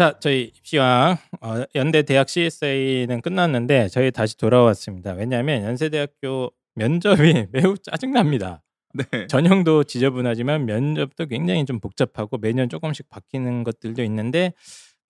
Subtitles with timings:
[0.00, 5.12] 자, 저희 입시왕 어, 연대 대학 CSA는 끝났는데 저희 다시 돌아왔습니다.
[5.12, 8.62] 왜냐하면 연세대학교 면접이 매우 짜증납니다.
[8.94, 9.26] 네.
[9.26, 14.54] 전형도 지저분하지만 면접도 굉장히 좀 복잡하고 매년 조금씩 바뀌는 것들도 있는데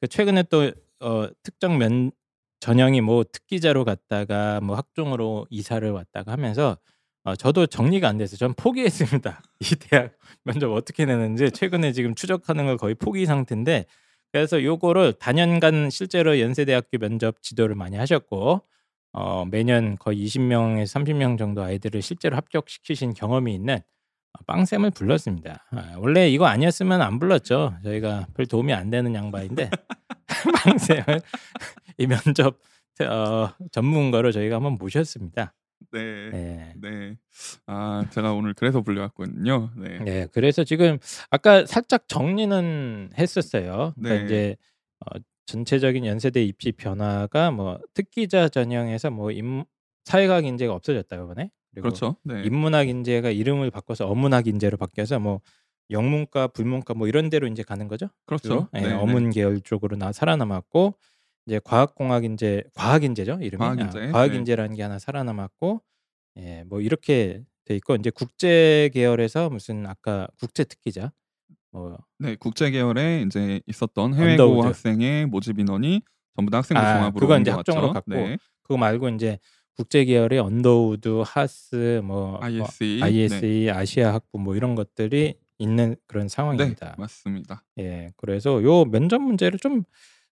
[0.00, 2.11] 그 최근에 또 어, 특정 면
[2.59, 6.77] 전형이 뭐 특기자로 갔다가 뭐 학종으로 이사를 왔다가 하면서
[7.23, 9.41] 어, 저도 정리가 안 돼서 전 포기했습니다.
[9.60, 13.87] 이 대학 면접 어떻게 내는지 최근에 지금 추적하는 걸 거의 포기 상태인데
[14.33, 18.62] 그래서 요거를 단연간 실제로 연세대학교 면접 지도를 많이 하셨고
[19.12, 25.66] 어, 매년 거의 20명에서 30명 정도 아이들을 실제로 합격시키신 경험이 있는 어, 빵쌤을 불렀습니다.
[25.73, 27.74] 아, 원래 이거 아니었으면 안 불렀죠.
[27.83, 29.71] 저희가 별 도움이 안 되는 양반인데
[30.65, 31.21] 빵쌤을
[31.99, 32.59] 이 면접
[33.01, 35.55] 어, 전문가로 저희가 한번 모셨습니다.
[35.93, 36.30] 네.
[36.30, 36.75] 네.
[36.80, 37.16] 네.
[37.66, 39.71] 아, 제가 오늘 그래서 불려왔거든요.
[39.77, 39.99] 네.
[39.99, 40.99] 네, 그래서 지금
[41.30, 43.95] 아까 살짝 정리는 했었어요.
[43.96, 44.24] 그러니까 네.
[44.24, 44.57] 이제
[45.01, 49.65] 어, 전체적인 연세대 입시 변화가 뭐 특기자 전형에서 뭐 임,
[50.04, 52.16] 사회과학 인재가 없어졌다 이번에 그리고 그렇죠.
[52.23, 52.43] 네.
[52.45, 55.41] 인문학 인재가 이름을 바꿔서 어문학 인재로 바뀌어서 뭐
[55.91, 58.09] 영문과 불문과 뭐 이런 데로 이제 가는 거죠.
[58.26, 58.69] 그렇죠.
[58.76, 60.95] 예, 네, 어문 계열 쪽으로 나 살아남았고
[61.51, 64.37] 이제 과학공학 인재 과학 인재죠 이름이 과학 아, 인재, 과학 네.
[64.37, 65.82] 인재라는 게 하나 살아남았고
[66.38, 71.10] 예, 뭐 이렇게 돼 있고 이제 국제 계열에서 무슨 아까 국제 특기자
[71.72, 74.62] 뭐 네, 국제 계열에 이제 있었던 해외고.
[74.62, 76.03] 학생의 모집 인원이
[76.37, 77.50] 전부 다 학생부 아, 종합으로 그건 이제.
[77.50, 78.38] 학종으로 갔고 네.
[78.62, 79.41] 그거 말고 이제
[79.76, 86.28] 국제 계열의 언더우드, HASS, 뭐 ISE, 뭐 ISE, 아시아 학부 뭐 이런 것들이 있는 그런
[86.28, 86.94] 네, 상황입니다.
[86.97, 87.64] 맞습니다.
[87.78, 89.82] 예, 그래서 요 면접 문제를 좀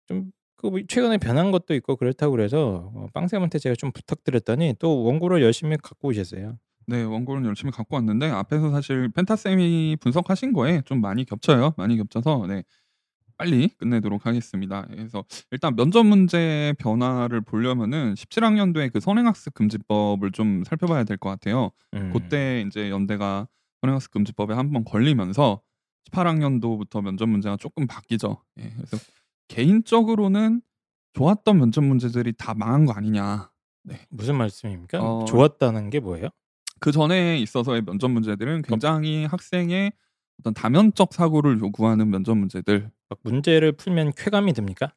[0.06, 5.43] 좀 그 최근에 변한 것도 있고 그렇다고 그래서 어, 빵쌤한테 제가 좀 부탁드렸더니 또 원고를
[5.43, 6.59] 열심히 갖고 오셨어요.
[6.89, 11.75] 네, 원고는 열심히 갖고 왔는데 앞에서 사실 펜타쌤이 분석하신 거에 좀 많이 겹쳐요.
[11.77, 12.63] 많이 겹쳐서 네.
[13.39, 14.86] 빨리 끝내도록 하겠습니다.
[14.89, 21.70] 그래서 일단 면접 문제 변화를 보려면은 17학년도에 그 선행학습 금지법을 좀 살펴봐야 될 것 같아요.
[21.95, 22.11] 음.
[22.14, 23.47] 그때 이제 연대가
[23.83, 25.61] 선행학습 금지법에 한번 걸리면서
[26.11, 28.39] 18학년도부터 면접 문제가 조금 바뀌죠.
[28.61, 28.97] 예, 그래서
[29.48, 30.62] 개인적으로는
[31.14, 33.51] 좋았던 면접 문제들이 다 망한 거 아니냐.
[34.11, 35.01] 무슨 말씀입니까?
[35.01, 36.29] 어, 좋았다는 게 뭐예요?
[36.80, 39.92] 그 전에 있어서의 면접 문제들은 굉장히 학생의
[40.40, 42.90] 어떤 다면적 사고를 요구하는 면접 문제들.
[43.08, 44.92] 막 문제를 풀면 쾌감이 듭니까?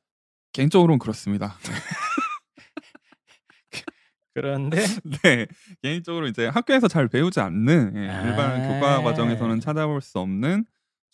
[0.52, 1.56] 개인적으로는 그렇습니다.
[4.34, 4.78] 그런데
[5.24, 5.48] 네,
[5.82, 8.22] 개인적으로 이제 학교에서 잘 배우지 않는 예, 아.
[8.28, 10.66] 일반 교과 과정에서는 찾아볼 수 없는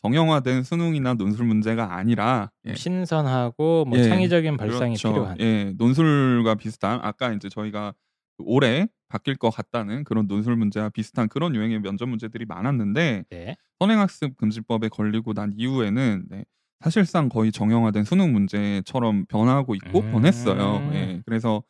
[0.01, 5.09] 정형화된 수능이나 논술 문제가 아니라 예, 신선하고 뭐 예, 창의적인 발상이 그렇죠.
[5.13, 5.39] 필요한.
[5.39, 7.93] 예, 논술과 비슷한 아까 이제 저희가
[8.37, 13.55] 올해 바뀔 것 같다는 그런 논술 문제와 비슷한 그런 유형의 면접 문제들이 많았는데 네.
[13.79, 16.45] 선행학습 금지법에 걸리고 난 이후에는 네,
[16.81, 20.11] 사실상 거의 정형화된 수능 문제처럼 변하고 있고 음.
[20.11, 20.89] 변했어요.
[20.93, 21.63] 예, 그래서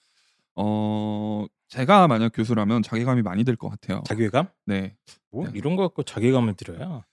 [0.55, 4.01] 어 제가 만약 교수라면 자괴감이 많이 들 것 같아요.
[4.05, 4.47] 자괴감?
[4.65, 4.95] 네,
[5.31, 5.51] 뭐 네.
[5.55, 7.03] 이런 거 갖고 자괴감을 들어요.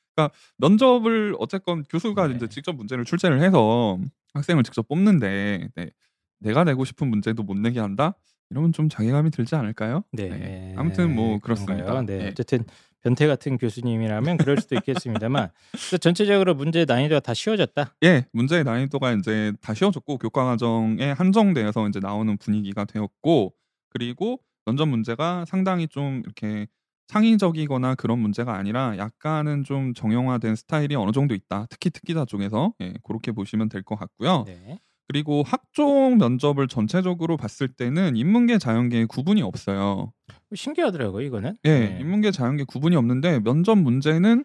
[0.58, 2.34] 면접을 어쨌건 교수가 네.
[2.34, 3.98] 이제 직접 문제를 출제를 해서
[4.34, 5.90] 학생을 직접 뽑는데 네,
[6.38, 8.14] 내가 내고 싶은 문제도 못 내게 한다.
[8.50, 10.04] 이러면 좀 자괴감이 들지 않을까요?
[10.12, 10.28] 네.
[10.28, 10.74] 네.
[10.76, 11.84] 아무튼 뭐 그렇습니다.
[11.84, 12.02] 그런가요?
[12.04, 12.18] 네.
[12.18, 12.28] 네.
[12.28, 12.64] 어쨌든
[13.00, 15.50] 변태 같은 교수님이라면 그럴 수도 있겠습니다만
[16.00, 17.96] 전체적으로 문제 난이도가 다 쉬워졌다.
[18.04, 23.54] 예, 문제의 난이도가 이제 다 쉬워졌고 교과 과정에 한정되어서 이제 나오는 분위기가 되었고
[23.88, 26.66] 그리고 면접 문제가 상당히 좀 이렇게
[27.12, 31.66] 창의적이거나 그런 문제가 아니라 약간은 좀 정형화된 스타일이 어느 정도 있다.
[31.68, 34.44] 특히 특기자 쪽에서 예, 그렇게 보시면 될 것 같고요.
[34.46, 34.78] 네.
[35.08, 40.12] 그리고 학종 면접을 전체적으로 봤을 때는 인문계 자연계에 구분이 없어요.
[40.54, 41.58] 신기하더라고요, 이거는.
[41.64, 41.98] 예, 네.
[42.00, 44.44] 인문계 자연계 구분이 없는데 면접 문제는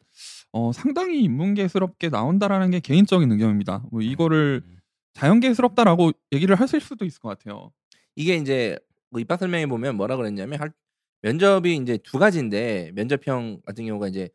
[0.51, 3.83] 어, 상당히 인문계스럽게 나온다라는 게 개인적인 의견입니다.
[3.91, 4.77] 뭐 이거를 음.
[5.13, 7.71] 자연계스럽다라고 얘기를 하실 수도 있을 것 같아요.
[8.15, 8.77] 이게 이제
[9.09, 10.73] 뭐 입학 설명에 보면 뭐라 그랬냐면 할-
[11.21, 14.29] 면접이 이제 두 가지인데 면접형 같은 경우가 이제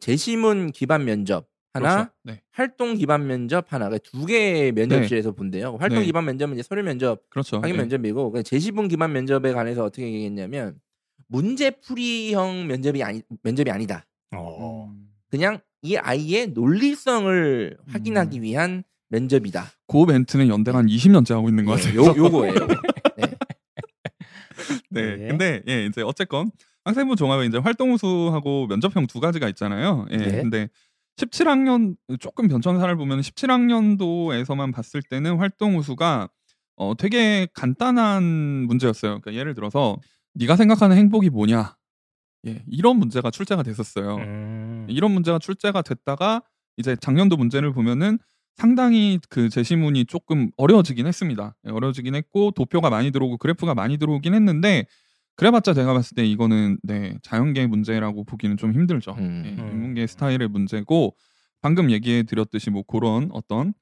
[0.00, 2.10] 제시문 기반 면접 하나, 그렇죠.
[2.24, 5.76] 네, 활동 기반 면접 하나, 그러니까 두 개의 면접실에서 본대요.
[5.78, 6.06] 활동 네.
[6.06, 7.56] 기반 면접은 이제 서류 면접, 그렇죠.
[7.58, 7.82] 확인 네.
[7.82, 10.80] 면접이고 그 제시문 기반 면접에 관해서 어떻게 얘기했냐면
[11.28, 14.06] 문제풀이형 면접이 아니 면접이 아니다.
[14.34, 14.90] 어.
[14.90, 18.42] 음, 그냥 이 아이의 논리성을 확인하기 음.
[18.42, 19.66] 위한 면접이다.
[19.86, 22.06] 그 멘트는 연대가 한 20년째 하고 있는 것 예, 같아요.
[22.06, 22.54] 요 요거예요.
[25.00, 25.16] 네.
[25.16, 25.16] 네.
[25.16, 25.28] 네.
[25.28, 26.50] 근데 예, 이제 어쨌건
[26.84, 30.06] 학생부 종합에 이제 활동 우수하고 면접형 두 가지가 있잖아요.
[30.10, 30.16] 예.
[30.16, 30.42] 네.
[30.42, 30.68] 근데
[31.16, 36.28] 17학년 조금 변천사를 보면 17학년도에서만 봤을 때는 활동 우수가
[36.76, 39.20] 어 되게 간단한 문제였어요.
[39.20, 39.96] 그러니까 예를 들어서
[40.34, 41.76] 네가 생각하는 행복이 뭐냐?
[42.46, 42.62] 예.
[42.68, 44.16] 이런 문제가 출제가 됐었어요.
[44.16, 44.86] 음.
[44.88, 46.42] 이런 문제가 출제가 됐다가
[46.76, 48.18] 이제 작년도 문제를 보면은
[48.56, 51.54] 상당히 그 제시문이 조금 어려워지긴 했습니다.
[51.66, 54.86] 예, 어려워지긴 했고 도표가 많이 들어오고 그래프가 많이 들어오긴 했는데
[55.36, 59.14] 그래봤자 제가 봤을 때 이거는 네 자연계 문제라고 보기는 좀 힘들죠.
[59.18, 59.42] 음.
[59.44, 59.68] 예, 음.
[59.72, 61.14] 인문계 스타일의 문제고
[61.60, 63.74] 방금 얘기해 드렸듯이 뭐 그런 어떤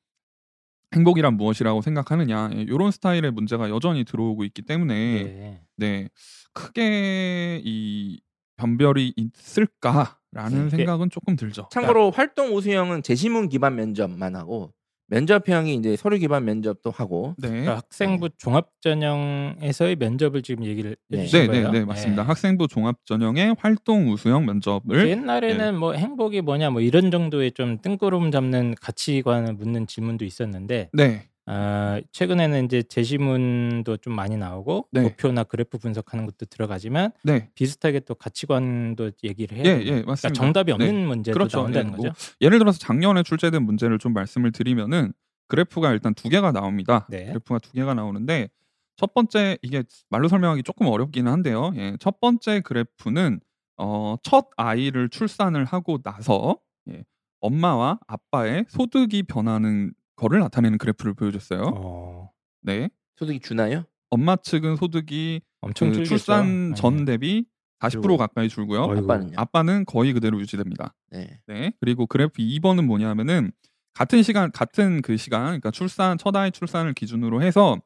[0.94, 5.60] 행복이란 무엇이라고 생각하느냐 이런 스타일의 문제가 여전히 들어오고 있기 때문에 예.
[5.76, 6.08] 네
[6.52, 8.20] 크게 이
[8.56, 10.76] 변별이 있을까 라는 네.
[10.76, 11.68] 생각은 조금 들죠.
[11.70, 14.72] 참고로 활동 우수형은 제시문 기반 면접만 하고
[15.06, 17.48] 면접형이 이제 서류 기반 면접도 하고 네.
[17.48, 21.20] 그러니까 학생부 종합 전형에서의 면접을 지금 얘기를 네.
[21.20, 21.70] 해주신 네, 거예요.
[21.70, 22.22] 네, 네, 맞습니다.
[22.22, 22.26] 예.
[22.26, 28.30] 학생부 종합 전형의 활동 우수형 면접을 옛날에는 뭐 행복이 뭐냐 뭐 이런 정도의 좀 뜬구름
[28.30, 35.02] 잡는 가치관을 묻는 질문도 있었는데 네, 아, 최근에는 이제 제시문도 좀 많이 나오고 네.
[35.02, 39.80] 도표나 그래프 분석하는 것도 들어가지만 네, 비슷하게 또 가치관도 얘기를 해야 예.
[39.80, 40.40] 예, 그러니까 맞습니다.
[40.40, 41.06] 정답이 없는 네.
[41.06, 41.58] 문제도 그렇죠.
[41.58, 42.02] 나온다는 예, 거죠.
[42.04, 45.12] 뭐 예를 들어서 작년에 출제된 문제를 좀 말씀을 드리면은
[45.48, 47.06] 그래프가 일단 두 개가 나옵니다.
[47.10, 47.26] 네.
[47.26, 48.48] 그래프가 두 개가 나오는데
[48.96, 51.72] 첫 번째 이게 말로 설명하기 조금 어렵기는 한데요.
[51.76, 53.40] 예, 첫 번째 그래프는
[53.76, 56.56] 어, 첫 아이를 출산을 하고 나서
[56.88, 57.04] 예,
[57.40, 61.72] 엄마와 아빠의 소득이 변하는 거를 나타내는 그래프를 보여줬어요.
[61.74, 62.30] 어,
[62.62, 63.84] 네, 소득이 주나요?
[64.10, 66.16] 엄마 측은 소득이 엄청 그 줄겠죠.
[66.16, 66.74] 출산 네.
[66.74, 67.46] 전 대비
[67.80, 68.16] 40% 줄고.
[68.16, 68.84] 가까이 줄고요.
[68.84, 69.04] 어이구.
[69.04, 69.32] 아빠는요?
[69.36, 70.94] 아빠는 거의 그대로 유지됩니다.
[71.10, 71.40] 네.
[71.46, 71.72] 네.
[71.80, 73.52] 그리고 그래프 2번은 뭐냐면은
[73.92, 77.78] 같은 시간 같은 그 시간 그러니까 출산 첫 아이 출산을 기준으로 해서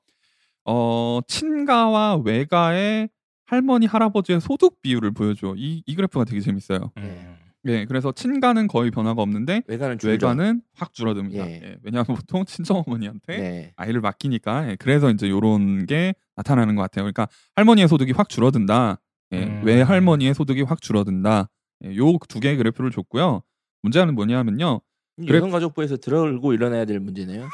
[0.65, 3.09] 어 친가와 외가의
[3.47, 5.55] 할머니 할아버지의 소득 비율을 보여줘.
[5.57, 6.93] 이, 이 그래프가 되게 재밌어요.
[6.99, 7.38] 음.
[7.65, 9.99] 네, 그래서 친가는 거의 변화가 없는데 외가는.
[10.03, 11.47] 외가는 확 줄어듭니다.
[11.49, 11.61] 예.
[11.65, 13.73] 예, 왜냐하면 보통 친정 어머니한테 네.
[13.77, 17.03] 아이를 맡기니까 예, 그래서 이제 요런 게 나타나는 것 같아요.
[17.05, 17.27] 그러니까
[17.57, 19.01] 할머니의 소득이 확 줄어든다.
[19.33, 19.63] 예, 음.
[19.65, 21.49] 외할머니의 소득이 확 줄어든다.
[21.85, 23.43] 예, 요두 개의 그래프를 줬고요.
[23.83, 24.81] 문제는 뭐냐면요.
[25.17, 27.49] 그래- 여성가족부에서 들어올고 일어나야 될 문제네요.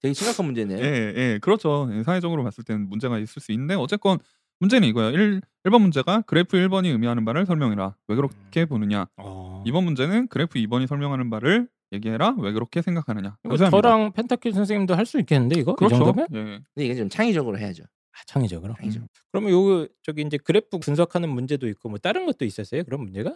[0.00, 0.78] 되게 심각한 문제네요.
[0.84, 1.90] 예, 예, 그렇죠.
[1.92, 4.18] 예, 사회적으로 봤을 때는 문제가 있을 수 있는데 어쨌건
[4.60, 5.10] 문제는 이거예요.
[5.10, 7.96] 1, 1번 문제가 그래프 1번이 의미하는 바를 설명해라.
[8.08, 9.06] 왜 그렇게 보느냐.
[9.16, 9.62] 어.
[9.66, 12.34] 2번 문제는 그래프 2번이 설명하는 바를 얘기해라.
[12.38, 13.36] 왜 그렇게 생각하느냐.
[13.44, 13.70] 합니다.
[13.70, 15.96] 저랑 펜타킬 선생님도 할 수 있겠는데 이거 이 그렇죠.
[15.96, 16.42] 정도면 예.
[16.74, 17.84] 근데 이게 좀 창의적으로 해야죠.
[17.84, 18.74] 아, 창의적으로.
[18.78, 19.02] 창의적.
[19.02, 19.06] 음.
[19.30, 22.82] 그러면 요 저기 이제 그래프 분석하는 문제도 있고 뭐 다른 것도 있었어요.
[22.84, 23.34] 그런 문제가?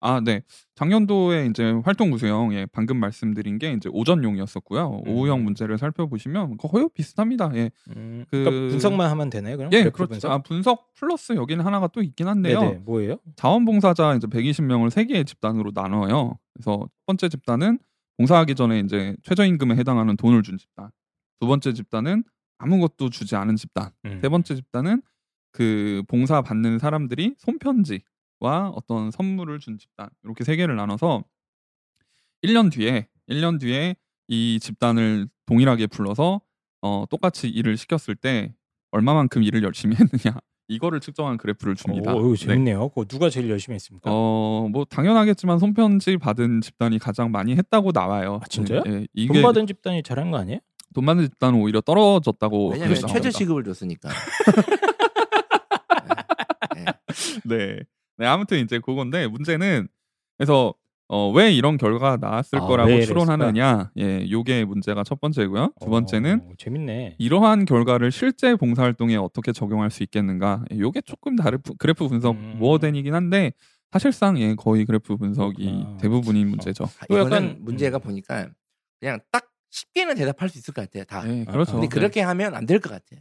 [0.00, 0.42] 아, 네.
[0.74, 5.02] 작년도에 이제 활동 구수형, 예, 방금 말씀드린 게 이제 오전용이었었고요.
[5.06, 5.10] 음.
[5.10, 7.50] 오후형 문제를 살펴보시면 거의 비슷합니다.
[7.54, 9.56] 예, 음, 그- 그러니까 분석만 하면 되나요?
[9.56, 10.06] 그럼 예, 그렇죠.
[10.08, 10.30] 분석?
[10.32, 12.60] 아, 분석 플러스 여기는 하나가 또 있긴 한데요.
[12.60, 12.72] 네네.
[12.84, 13.16] 뭐예요?
[13.36, 16.38] 자원봉사자 이제 120명을 세 개의 집단으로 나눠요.
[16.52, 17.78] 그래서 첫 번째 집단은
[18.18, 20.90] 봉사하기 전에 이제 최저임금에 해당하는 돈을 준 집단.
[21.40, 22.22] 두 번째 집단은
[22.58, 23.90] 아무것도 주지 않은 집단.
[24.04, 24.20] 음.
[24.22, 25.02] 세 번째 집단은
[25.52, 28.00] 그 봉사 받는 사람들이 손편지
[28.40, 30.08] 와 어떤 선물을 준 집단.
[30.24, 31.24] 이렇게 세 개를 나눠서
[32.44, 33.96] 1년 뒤에 1년 뒤에
[34.28, 36.40] 이 집단을 동일하게 불러서
[36.82, 38.54] 어, 똑같이 일을 시켰을 때
[38.90, 40.36] 얼마만큼 일을 열심히 했느냐.
[40.68, 42.12] 이거를 측정한 그래프를 줍니다.
[42.14, 42.46] 오, 네.
[42.46, 42.88] 재밌네요.
[42.88, 44.10] 그거 누가 제일 열심히 했습니까?
[44.12, 48.40] 어, 뭐 당연하겠지만 손편지 받은 집단이 가장 많이 했다고 나와요.
[48.42, 48.82] 아, 진짜요?
[48.86, 50.58] 예, 예, 이게 돈 받은 집단이 잘한 거 아니에요?
[50.92, 53.30] 돈 받은 집단은 오히려 떨어졌다고 왜냐면 최저.
[53.30, 54.08] 시급을 줬으니까.
[57.44, 57.78] 네.
[58.18, 58.24] 네.
[58.24, 58.24] 네.
[58.24, 59.88] 네, 아무튼 이제 그건데 문제는
[60.38, 60.74] 그래서
[61.08, 63.92] 어, 왜 이런 결과가 나왔을 아, 거라고 왜 추론하느냐.
[63.96, 65.72] 예, 요게 문제가 첫 번째고요.
[65.80, 67.14] 두 번째는 어, 재밌네.
[67.18, 70.64] 이러한 결과를 실제 봉사활동에 어떻게 적용할 수 있겠는가.
[70.72, 72.56] 예, 요게 조금 다른 부- 그래프 분석 음.
[72.58, 73.52] 모어덴이긴 한데
[73.92, 75.96] 사실상 예, 거의 그래프 분석이 그렇구나.
[75.98, 76.84] 대부분인 문제죠.
[76.84, 78.48] 아, 또 약간- 문제가 보니까
[78.98, 81.04] 그냥 딱 쉽게는 대답할 수 있을 것 같아요.
[81.04, 81.22] 다.
[81.32, 81.72] 예, 아, 그렇죠.
[81.74, 81.94] 근데 네.
[81.94, 83.20] 그렇게 하면 안 될 것 같아요.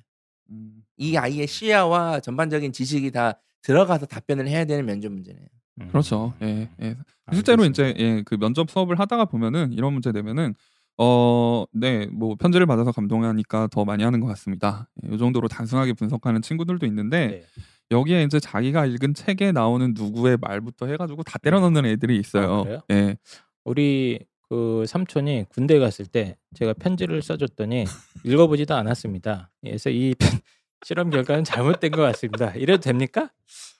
[0.49, 0.81] 음.
[0.97, 5.47] 이 아이의 시야와 전반적인 지식이 다 들어가서 답변을 해야 되는 면접 문제네요.
[5.81, 5.87] 음.
[5.89, 6.33] 그렇죠.
[6.41, 6.95] 예, 예.
[7.33, 7.99] 실제로 알겠습니다.
[7.99, 10.53] 이제 예, 그 면접 수업을 하다가 보면은 이런 문제 되면은
[10.97, 14.87] 어, 네, 뭐 편지를 받아서 감동하니까 더 많이 하는 것 같습니다.
[15.03, 17.43] 예, 이 정도로 단순하게 분석하는 친구들도 있는데 네.
[17.91, 22.63] 여기에 이제 자기가 읽은 책에 나오는 누구의 말부터 해가지고 다 때려 넣는 애들이 있어요.
[22.67, 22.81] 아?
[22.93, 23.17] 예,
[23.65, 27.83] 우리 그 삼촌이 군대 갔을 때 제가 편지를 써줬더니
[28.23, 29.51] 읽어보지도 않았습니다.
[29.61, 30.39] 그래서 이 편-
[30.83, 32.51] 실험 결과는 잘못된 것 같습니다.
[32.55, 33.29] 이래도 됩니까?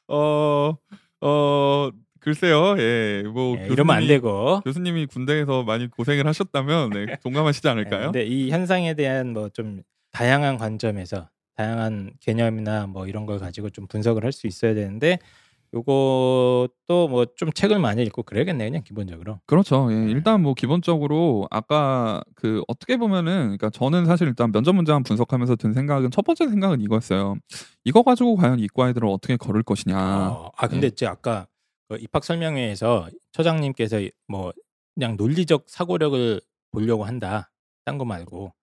[0.08, 0.74] 어,
[1.22, 4.62] 어, 글쎄요, 예, 뭐 예, 이러면 안 되고.
[4.62, 8.04] 교수님이 군대에서 많이 고생을 하셨다면 네, 동감하시지 예, 않을까요?
[8.12, 13.86] 근데 이 현상에 대한 뭐 좀 다양한 관점에서 다양한 개념이나 뭐 이런 걸 가지고 좀
[13.88, 15.20] 분석을 할 수 있어야 되는데
[15.76, 19.40] 요것도 뭐 좀 책을 많이 읽고 그래야겠네요, 그냥 기본적으로.
[19.46, 19.90] 그렇죠.
[19.92, 25.56] 예, 일단 뭐 기본적으로 아까 그 어떻게 보면은 그러니까 저는 사실 일단 면접 문제만 분석하면서
[25.58, 27.36] 든 생각은 첫 번째 생각은 이거였어요.
[27.84, 29.98] 이거 가지고 과연 이과 애들을 어떻게 걸을 것이냐.
[29.98, 31.48] 어, 아 근데 제가 아까
[31.90, 34.54] 그 입학 설명회에서 처장님께서 뭐
[34.94, 36.40] 그냥 논리적 사고력을
[36.72, 37.52] 보려고 한다.
[37.84, 38.54] 딴 거 말고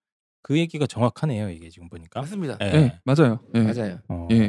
[0.43, 1.51] 그 얘기가 정확하네요.
[1.51, 2.21] 이게 지금 보니까.
[2.21, 2.57] 맞습니다.
[2.63, 2.71] 예.
[2.71, 3.39] 네, 맞아요.
[3.55, 3.61] 예.
[3.61, 3.99] 맞아요.
[4.09, 4.29] 어.
[4.33, 4.49] 예.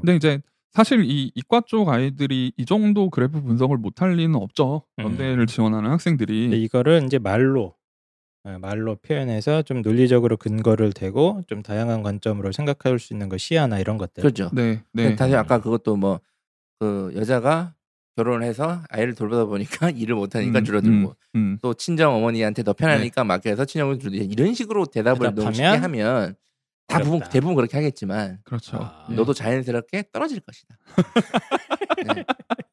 [0.00, 0.40] 근데 이제
[0.72, 4.82] 사실 이 이과 쪽 아이들이 이 정도 그래프 분석을 못할 리는 없죠.
[4.98, 5.04] 음.
[5.04, 6.62] 연대를 지원하는 학생들이.
[6.62, 7.74] 이거를 이제 말로
[8.48, 13.78] 예, 말로 표현해서 좀 논리적으로 근거를 대고 좀 다양한 관점으로 생각할 수 있는 거 시야나
[13.78, 14.22] 이런 것들.
[14.22, 14.50] 그렇죠.
[14.52, 15.14] 네, 네.
[15.16, 16.20] 사실 아까 그것도 뭐
[16.82, 17.74] 그 여자가
[18.16, 21.58] 결혼해서 아이를 돌보다 보니까 일을 못하니까 음, 줄어들고 음, 음.
[21.62, 26.34] 또 친정 어머니한테 더 편하니까 맡겨서 친정을 줄어들고 이런 식으로 대답을 너무 쉽게 하면
[26.88, 27.20] 다 부분.
[27.30, 28.76] 대부분 그렇게 하겠지만 그렇죠.
[28.78, 29.14] 아, 예.
[29.14, 30.76] 너도 자연스럽게 떨어질 것이다.
[32.14, 32.24] 네.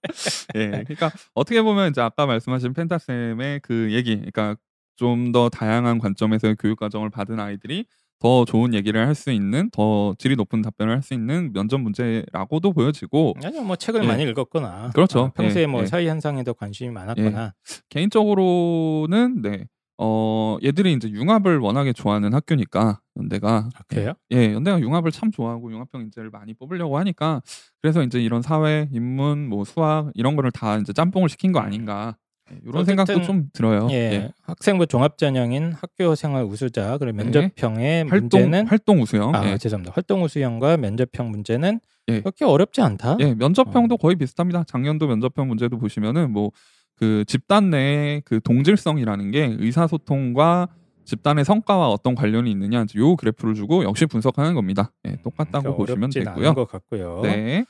[0.55, 0.69] 예.
[0.83, 4.55] 그러니까 어떻게 보면 이제 아까 말씀하신 펜타 쌤의 그 얘기, 그러니까
[4.95, 7.85] 좀 더 다양한 관점에서의 교육 과정을 받은 아이들이
[8.19, 12.73] 더 좋은 얘기를 할 수 있는, 더 질이 높은 답변을 할 수 있는 면접 문제라고도
[12.73, 14.07] 보여지고 아니요, 뭐 책을 예.
[14.07, 15.19] 많이 읽었거나, 그렇죠.
[15.21, 15.85] 어, 평소에 예, 뭐 예.
[15.85, 17.53] 사회 현상에 더 관심이 많았거나,
[17.87, 19.65] 개인적으로는 네.
[20.01, 24.13] 어, 얘들이 이제 융합을 워낙에 좋아하는 학교니까 연대가 아, 그래요?
[24.31, 27.41] 예, 연대가 융합을 참 좋아하고 융합형 인재를 많이 뽑으려고 하니까
[27.81, 32.15] 그래서 이제 이런 사회, 인문, 뭐 수학 이런 거를 다 이제 짬뽕을 시킨 거 아닌가
[32.49, 33.89] 예, 이런 생각도 어쨌든, 좀 들어요.
[33.91, 34.31] 예, 예.
[34.43, 37.23] 학생부 종합 전형인 학교 생활 우수자 그리고 네.
[37.25, 39.35] 면접형의 활동 문제는 활동 우수형.
[39.35, 39.57] 아 예.
[39.57, 39.91] 죄송합니다.
[39.93, 42.21] 활동 우수형과 면접형 문제는 예.
[42.21, 43.17] 그렇게 어렵지 않다.
[43.19, 43.97] 예, 면접형도 어.
[43.97, 44.63] 거의 비슷합니다.
[44.63, 46.51] 작년도 면접형 문제도 보시면은 뭐
[46.99, 50.67] 그 집단 내의 그 동질성이라는 게 의사소통과
[51.05, 54.91] 집단의 성과와 어떤 관련이 있느냐 요 그래프를 주고 역시 분석하는 겁니다.
[55.07, 56.53] 예, 똑같다고 그러니까 보시면 되고요.
[56.53, 57.21] 것 같고요.
[57.23, 57.65] 네,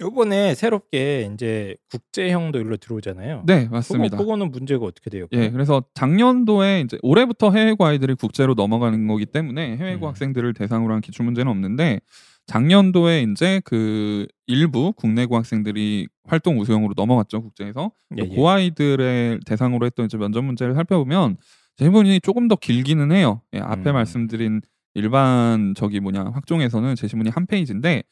[0.00, 3.42] 요번에 새롭게 이제 국제형도 일로 들어오잖아요.
[3.46, 4.16] 네 맞습니다.
[4.16, 5.26] 그거, 그거는 문제가 어떻게 돼요?
[5.32, 10.08] 예, 그래서 작년도에 이제 올해부터 해외고 아이들이 국제로 넘어가는 거기 때문에 해외고 음.
[10.08, 12.00] 학생들을 대상으로 한 기출 문제는 없는데
[12.48, 18.34] 작년도에 이제 그 일부 국내 고 학생들이 활동 우수형으로 넘어갔죠 국제에서 예, 예.
[18.34, 21.36] 그 아이들의 대상으로 했던 이제 면접 문제를 살펴보면
[21.76, 23.42] 제시문이 조금 더 길기는 해요.
[23.52, 23.94] 예, 앞에 음.
[23.94, 24.62] 말씀드린
[24.94, 28.02] 일반 저기 뭐냐 확종에서는 제시문이 한 페이지인데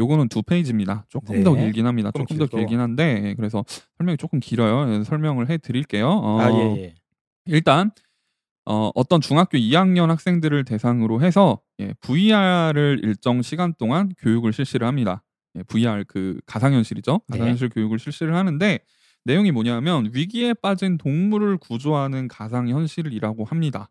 [0.00, 1.04] 요거는 두 페이지입니다.
[1.10, 1.44] 조금 네.
[1.44, 2.10] 더 길긴 합니다.
[2.12, 2.56] 조금 조금 더.
[2.56, 3.62] 길긴 한데 예, 그래서
[3.98, 4.92] 설명이 조금 길어요.
[4.92, 6.08] 예, 설명을 해드릴게요.
[6.08, 6.94] 어, 아 예, 예.
[7.46, 7.90] 일단
[8.64, 15.22] 어, 어떤 중학교 2학년 학생들을 대상으로 해서 예, VR을 일정 시간 동안 교육을 실시를 합니다.
[15.56, 17.20] 예, VR 그 가상현실이죠.
[17.28, 17.38] 네.
[17.38, 18.78] 가상현실 교육을 실시를 하는데
[19.24, 23.90] 내용이 뭐냐면 위기에 빠진 동물을 구조하는 가상현실이라고 합니다.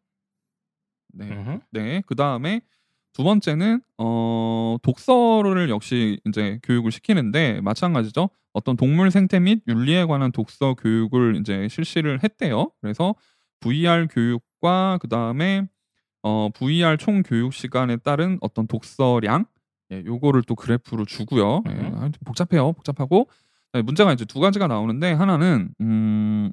[1.13, 1.59] 네.
[1.71, 2.01] 네.
[2.05, 2.61] 그 다음에
[3.13, 8.29] 두 번째는 어, 독서를 역시 이제 교육을 시키는데 마찬가지죠.
[8.53, 12.71] 어떤 동물 생태 및 윤리에 관한 독서 교육을 이제 실시를 했대요.
[12.81, 13.15] 그래서
[13.59, 15.67] VR 교육 과 그 다음에
[16.23, 19.45] 어, VR 총 교육 시간에 따른 어떤 독서량
[19.91, 21.63] 예, 요거를 또 그래프로 주고요.
[21.67, 22.11] 예, 음.
[22.25, 22.73] 복잡해요.
[22.73, 23.27] 복잡하고
[23.73, 26.51] 네, 문제가 이제 두 가지가 나오는데 하나는 음,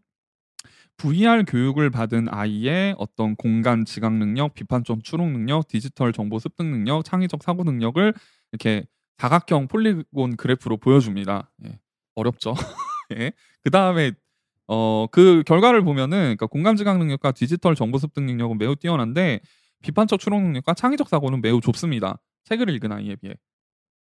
[0.97, 7.05] VR 교육을 받은 아이의 어떤 공간 지각 능력, 비판적 추론 능력, 디지털 정보 습득 능력,
[7.05, 8.15] 창의적 사고 능력을
[8.53, 8.85] 이렇게
[9.19, 11.51] 사각형 폴리곤 그래프로 보여줍니다.
[11.67, 11.79] 예,
[12.17, 12.55] 어렵죠.
[13.17, 13.33] 예.
[13.63, 14.13] 그 다음에
[14.69, 19.41] 어 그 결과를 보면은 그러니까 공감 지각 능력과 디지털 정보 습득 능력은 매우 뛰어난데
[19.83, 22.21] 비판적 추론 능력과 창의적 사고는 매우 좁습니다.
[22.45, 23.35] 책을 읽은 아이에 비해.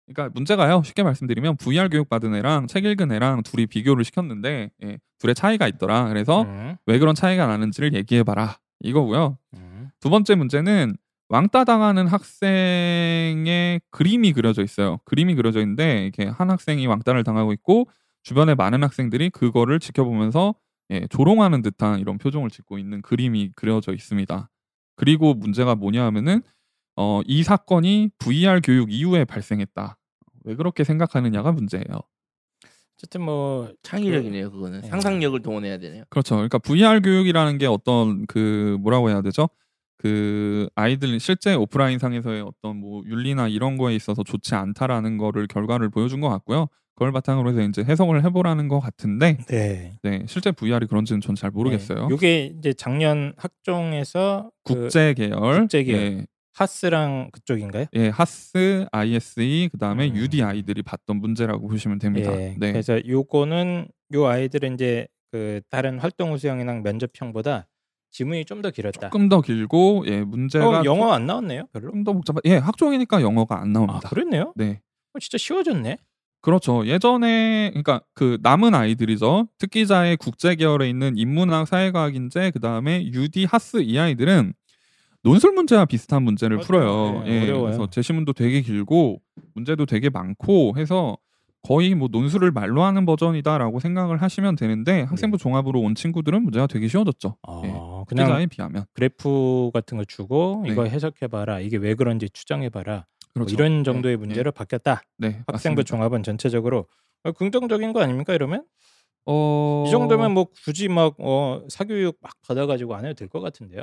[0.06, 0.82] 그러니까 문제가요.
[0.84, 5.68] 쉽게 말씀드리면 VR 교육 받은 애랑 책 읽은 애랑 둘이 비교를 시켰는데 예, 둘의 차이가
[5.68, 6.08] 있더라.
[6.08, 8.58] 그래서 음, 왜 그런 차이가 나는지를 얘기해 봐라.
[8.80, 9.38] 이거고요.
[9.54, 9.90] 음.
[10.00, 10.96] 두 번째 문제는
[11.28, 14.98] 왕따 당하는 학생의 그림이 그려져 있어요.
[15.04, 17.88] 그림이 그려져 있는데 이렇게 한 학생이 왕따를 당하고 있고
[18.22, 20.54] 주변에 많은 학생들이 그거를 지켜보면서
[20.90, 24.50] 예, 조롱하는 듯한 이런 표정을 짓고 있는 그림이 그려져 있습니다.
[24.96, 26.42] 그리고 문제가 뭐냐 하면은
[26.96, 29.96] 어, 이 사건이 VR 교육 이후에 발생했다.
[30.44, 31.84] 왜 그렇게 생각하느냐가 문제예요.
[32.96, 34.50] 어쨌든 뭐 창의력이네요.
[34.50, 34.88] 그거는 네.
[34.88, 36.04] 상상력을 동원해야 되네요.
[36.10, 36.34] 그렇죠.
[36.34, 39.48] 그러니까 VR 교육이라는 게 어떤 그 뭐라고 해야 되죠?
[39.96, 45.88] 그 아이들 실제 오프라인 상에서의 어떤 뭐 윤리나 이런 거에 있어서 좋지 않다라는 거를 결과를
[45.88, 46.68] 보여준 것 같고요.
[47.00, 49.94] 그걸 바탕으로 해서 이제 해석을 해보라는 것 같은데, 네.
[50.02, 52.08] 네 실제 VR이 그런지는 전 잘 모르겠어요.
[52.08, 52.14] 네.
[52.14, 55.98] 이게 이제 작년 학종에서 그 국제 계열, 국제 계열.
[56.02, 57.86] 예, 하스랑 그쪽인가요?
[57.94, 60.16] 예, 하스, ISE, 그 다음에 음.
[60.16, 62.30] UD 아이들이 봤던 문제라고 보시면 됩니다.
[62.38, 62.54] 예.
[62.58, 67.66] 네, 그래서 요거는 요 아이들은 이제 그 다른 활동 우수형이랑 면접형보다
[68.10, 69.08] 지문이 좀 더 길었다.
[69.08, 71.92] 조금 더 길고, 예, 문제가 어, 영어 안 나왔네요, 별로.
[71.92, 74.08] 좀 더 복잡한, 예, 학종이니까 영어가 안 아, 나옵니다.
[74.10, 74.52] 그랬네요.
[74.54, 74.82] 네.
[75.14, 75.96] 어, 진짜 쉬워졌네.
[76.40, 76.86] 그렇죠.
[76.86, 79.48] 예전에 그러니까 그 남은 아이들이죠.
[79.58, 84.54] 특기자의 국제 계열에 있는 인문학, 사회과학인재, 그 다음에 UD, 하스 이 아이들은
[85.22, 86.66] 논술 문제와 비슷한 문제를 맞아요.
[86.66, 87.22] 풀어요.
[87.24, 87.64] 네, 예, 어려워요.
[87.64, 89.20] 그래서 제시문도 되게 길고
[89.54, 91.18] 문제도 되게 많고 해서
[91.62, 96.88] 거의 뭐 논술을 말로 하는 버전이다라고 생각을 하시면 되는데 학생부 종합으로 온 친구들은 문제가 되게
[96.88, 97.36] 쉬워졌죠.
[97.42, 97.68] 아, 예.
[97.68, 100.72] 그냥 특기자에 비하면 그래프 같은 거 주고 네.
[100.72, 101.60] 이거 해석해봐라.
[101.60, 103.04] 이게 왜 그런지 추정해봐라.
[103.34, 103.54] 뭐 그렇죠.
[103.54, 105.02] 이런 정도의 예, 문제로 바뀌었다.
[105.18, 105.82] 네, 학생부 맞습니다.
[105.84, 106.86] 종합은 전체적으로
[107.24, 108.34] 어, 긍정적인 거 아닙니까?
[108.34, 108.64] 이러면
[109.26, 109.84] 어...
[109.86, 113.82] 이 정도면 뭐 굳이 막 어, 사교육 막 받아가지고 안 해도 될 것 같은데요.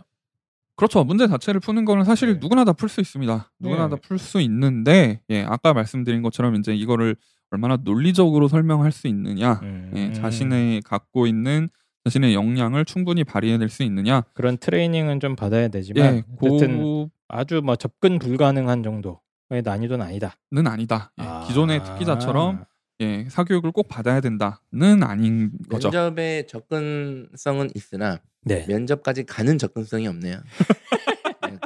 [0.75, 1.04] 그렇죠.
[1.04, 2.39] 문제 자체를 푸는 거는 사실 네.
[2.39, 3.51] 누구나 다 풀 수 있습니다.
[3.60, 3.96] 누구나 네.
[3.96, 7.16] 다풀 수 있는데 예, 아까 말씀드린 것처럼 이제 이거를
[7.50, 11.70] 얼마나 논리적으로 설명할 수 있느냐, 음, 예, 자신의 갖고 있는
[12.04, 17.62] 자신의 역량을 충분히 발휘해낼 수 있느냐, 그런 트레이닝은 좀 받아야 되지만 예, 어쨌든 고는 아주
[17.63, 19.16] 뭐 접근 불가능한 정도의
[19.50, 20.36] 난이도는 아니다.
[20.66, 21.12] 아니다.
[21.20, 21.46] 예, 아.
[21.48, 22.66] 기존의 특기자처럼
[23.00, 25.89] 예, 사교육을 꼭 받아야 된다는 아닌 거죠.
[25.89, 28.66] 면접의 접근성은 있으나 네.
[28.68, 30.39] 면접까지 가는 접근성이 없네요.
[31.44, 31.58] 네.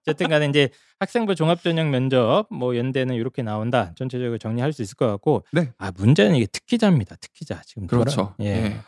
[0.00, 0.68] 어쨌든 간에 이제
[1.00, 3.92] 학생부 종합 전형 면접 뭐 연대는 이렇게 나온다.
[3.96, 5.72] 전체적으로 정리할 수 있을 것 같고 네.
[5.78, 7.16] 아 문제는 이게 특기자입니다.
[7.16, 7.62] 특기자.
[7.64, 8.16] 지금 그렇죠.
[8.16, 8.46] 돌아, 예.
[8.46, 8.80] 예.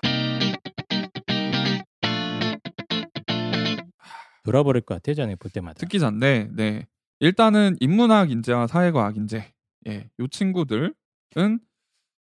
[4.47, 5.15] 돌아버릴 것 같아요.
[5.15, 5.79] 저는 볼 때마다.
[5.81, 6.87] 특기자인데, 네.
[7.21, 9.53] 일단은 인문학 인재와 사회과학 인재,
[9.89, 10.93] 예, 요 친구들은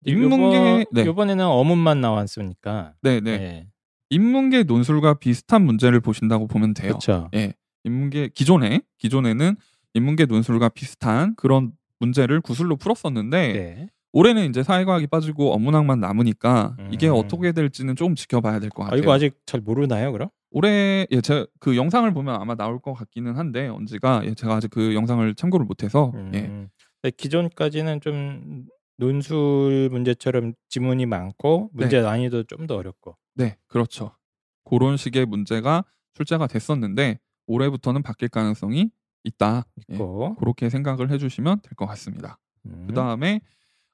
[0.05, 2.93] 인문계, 요번, 네, 요번에는 어문만 나왔으니까.
[3.01, 3.67] 네, 네, 네.
[4.09, 6.93] 인문계 논술과 비슷한 문제를 보신다고 보면 돼요.
[6.93, 7.29] 그렇죠.
[7.35, 9.55] 예, 인문계 기존에 기존에는
[9.93, 13.89] 인문계 논술과 비슷한 그런 문제를 구술로 풀었었는데 네.
[14.13, 17.13] 올해는 이제 사회과학이 빠지고 어문학만 남으니까 이게 음.
[17.15, 19.01] 어떻게 될지는 조금 지켜봐야 될것 아, 같아요.
[19.01, 20.29] 이거 아직 잘 모르나요, 그럼?
[20.51, 24.69] 올해 예, 제가 그 영상을 보면 아마 나올 것 같기는 한데 언제가 예, 제가 아직
[24.69, 26.69] 그 영상을 참고를 못해서 예, 음.
[27.01, 28.65] 근데 기존까지는 좀
[28.97, 33.17] 논술 문제처럼 지문이 많고 문제 난이도 좀 더 어렵고.
[33.35, 34.11] 네, 그렇죠.
[34.65, 38.91] 그런 식의 문제가 출제가 됐었는데 올해부터는 바뀔 가능성이
[39.23, 39.63] 있다.
[39.89, 40.35] 예, 있고.
[40.35, 42.37] 그렇게 생각을 해주시면 될 것 같습니다.
[42.65, 42.85] 음.
[42.87, 43.41] 그 다음에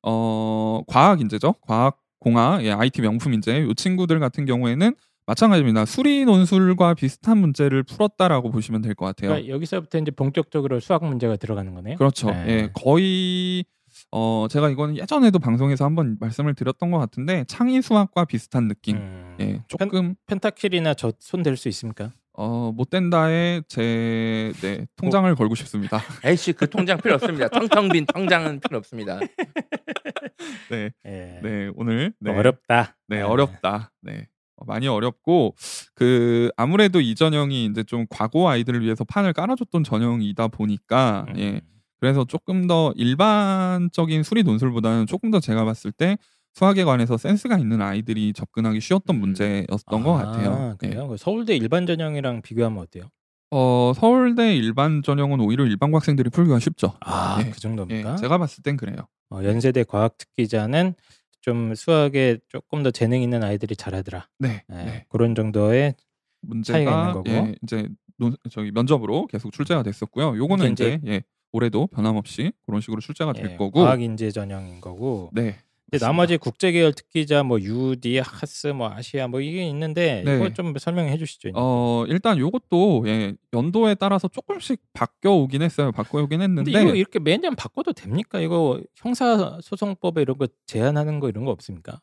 [0.04, 1.54] 어 과학 인재죠.
[1.62, 4.96] 과학 공학 예, IT 명품 인재 이 친구들 같은 경우에는
[5.28, 5.86] 마찬가지입니다.
[5.86, 9.30] 수리 논술과 비슷한 문제를 풀었다라고 보시면 될 것 같아요.
[9.32, 11.98] 그러니까 여기서부터 이제 본격적으로 수학 문제가 들어가는 거네요.
[11.98, 12.32] 그렇죠.
[12.32, 12.46] 네.
[12.48, 13.66] 예, 거의
[14.12, 18.96] 어 제가 이거는 예전에도 방송에서 한번 말씀을 드렸던 것 같은데 창의 수학과 비슷한 느낌.
[18.98, 19.36] 음.
[19.40, 22.12] 예, 조금 펜 타킬이나 저 손 댈 수 있습니까?
[22.40, 25.98] 어, 못 된다에 제 네, 통장을 걸고 싶습니다.
[26.24, 27.48] 에이씨 그 통장 필요 없습니다.
[27.50, 29.20] 텅텅 빈 통장은 필요 없습니다.
[30.70, 31.40] 네, 예.
[31.44, 32.96] 네 오늘 네, 어렵다.
[33.08, 33.22] 네, 예.
[33.22, 33.92] 어렵다.
[34.04, 34.28] 네.
[34.58, 35.56] 어, 많이 어렵고
[35.96, 41.40] 그 아무래도 이 전형이 이제 좀 과거 아이들을 위해서 판을 깔아줬던 전형이다 보니까 음.
[41.40, 41.62] 예
[42.00, 46.18] 그래서 조금 더 일반적인 수리 논술보다는 조금 더 제가 봤을 때
[46.54, 49.20] 수학에 관해서 센스가 있는 아이들이 접근하기 쉬웠던 음.
[49.22, 50.72] 문제였던 것 아, 같아요.
[50.82, 50.88] 예.
[50.88, 51.08] 그래요?
[51.08, 53.06] 그 서울대 일반 전형이랑 비교하면 어때요?
[53.52, 56.94] 어 서울대 일반 전형은 오히려 일반고 학생들이 풀기가 쉽죠.
[57.02, 57.50] 아, 예.
[57.50, 58.14] 그 정도입니까?
[58.14, 58.98] 예, 제가 봤을 땐 그래요.
[59.30, 60.96] 어, 연세대 과학 특기자는
[61.48, 64.28] 좀 수학에 조금 더 재능 있는 아이들이 잘하더라.
[64.40, 65.06] 네, 예, 네.
[65.08, 65.96] 그런 정도의
[66.42, 67.30] 문제가 차이가 있는 거고.
[67.30, 70.36] 예, 이제 논, 저기 면접으로 계속 출제가 됐었고요.
[70.36, 73.82] 요거는 이제 예, 올해도 변함없이 그런 식으로 출제가 될 예, 거고.
[73.82, 75.30] 과학 인재 전형인 거고.
[75.32, 75.56] 네.
[75.90, 80.36] 근데 나머지 국제 계열 특기자 뭐 UD, 하스, 뭐 아시아 뭐 이게 있는데 네.
[80.36, 81.52] 이거 좀 설명해 주시죠.
[81.56, 85.94] 어 일단 요것도 예, 연도에 따라서 조금씩 바뀌어 오긴 했어요.
[85.94, 88.42] 바뀌어 오긴 했는데 이거 이렇게 매년 바꿔도 됩니까?
[88.42, 92.02] 이거 형사 소송법에 이런 거 제한하는 거 이런 거 없습니까?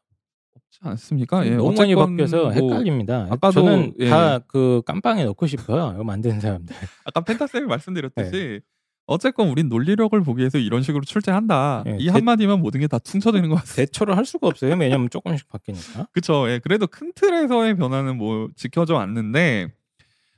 [0.56, 1.46] 없지 않습니까?
[1.46, 3.26] 예, 너무 많이 바뀌어서 뭐 헷갈립니다.
[3.30, 4.08] 아까도, 저는 예.
[4.08, 5.92] 다그 깜빵에 넣고 싶어요.
[5.94, 6.74] 이거 만드는 사람들.
[7.04, 8.60] 아까 펜타 쌤이 말씀드렸듯이 네.
[9.06, 11.84] 어쨌건 우린 논리력을 보기 위해서 이런 식으로 출제한다.
[11.86, 13.74] 예, 이 대- 한마디면 모든 게 다 퉁쳐지는 것 같아요.
[13.76, 14.76] 대처를 할 수가 없어요.
[14.76, 16.08] 매년 조금씩 바뀌니까.
[16.12, 16.48] 그쵸.
[16.48, 19.72] 예, 그래도 큰 틀에서의 변화는 뭐 지켜져 왔는데,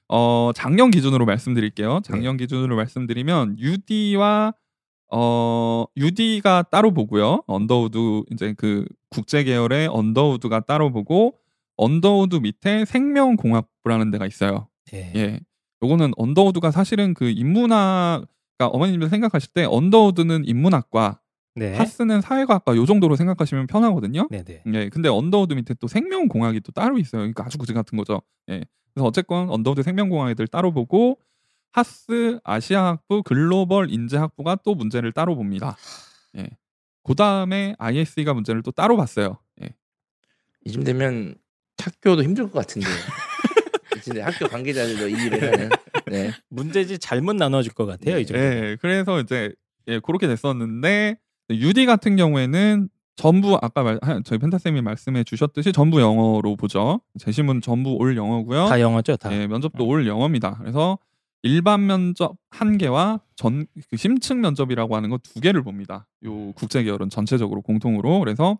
[0.09, 2.01] 어, 작년 기준으로 말씀드릴게요.
[2.05, 4.53] 작년 기준으로 말씀드리면, UD와,
[5.13, 7.43] 어, UD가 따로 보고요.
[7.47, 11.37] 언더우드, 이제 그 국제 계열의 언더우드가 따로 보고,
[11.77, 14.69] 언더우드 밑에 생명공학부라는 데가 있어요.
[14.95, 15.13] 예.
[15.15, 15.41] 예.
[15.83, 18.25] 요거는 언더우드가 사실은 그 인문학,
[18.57, 21.21] 그러니까 어머님들 생각하실 때 언더우드는 인문학과,
[21.55, 21.75] 네.
[21.75, 24.29] HASS는 사회과학과 요 정도로 생각하시면 편하거든요.
[24.31, 24.63] 네, 네.
[24.75, 27.21] 예, 근데 언더우드 밑에 또 생명공학이 또 따로 있어요.
[27.21, 28.21] 그러니까 아주 그지 같은 거죠.
[28.51, 28.63] 예.
[28.93, 31.19] 그래서 어쨌건 언더우드 생명공학 애들 따로 보고
[31.73, 35.77] 하스 아시아학부 글로벌 인재학부가 또 문제를 따로 봅니다.
[36.37, 36.49] 예.
[37.03, 39.39] 그 다음에 ISE가 문제를 또 따로 봤어요.
[39.63, 39.71] 예.
[40.67, 41.37] 이쯤 되면
[41.79, 42.89] 학교도 힘들 것 같은데.
[44.03, 45.71] 진짜 학교 관계자들도 이 일을 하는.
[46.11, 46.31] 네.
[46.51, 48.19] 문제지 잘못 나눠질 것 같아요.
[48.19, 48.43] 이 정도.
[48.43, 49.53] 예, 그래서 이제
[49.89, 51.17] 예, 그렇게 됐었는데
[51.51, 57.01] UD 같은 경우에는 전부 아까 말, 하- 저희 펜타쌤이 말씀해 주셨듯이 전부 영어로 보죠.
[57.19, 58.67] 재심은 전부 올 영어고요.
[58.67, 59.33] 다 영어죠, 다.
[59.33, 60.57] 예, 면접도 올 영어입니다.
[60.59, 60.99] 그래서
[61.43, 66.07] 일반 면접 한 개와 전 그 심층 면접이라고 하는 거 두 개를 봅니다.
[66.25, 68.59] 요 국제 계열은 전체적으로 공통으로 그래서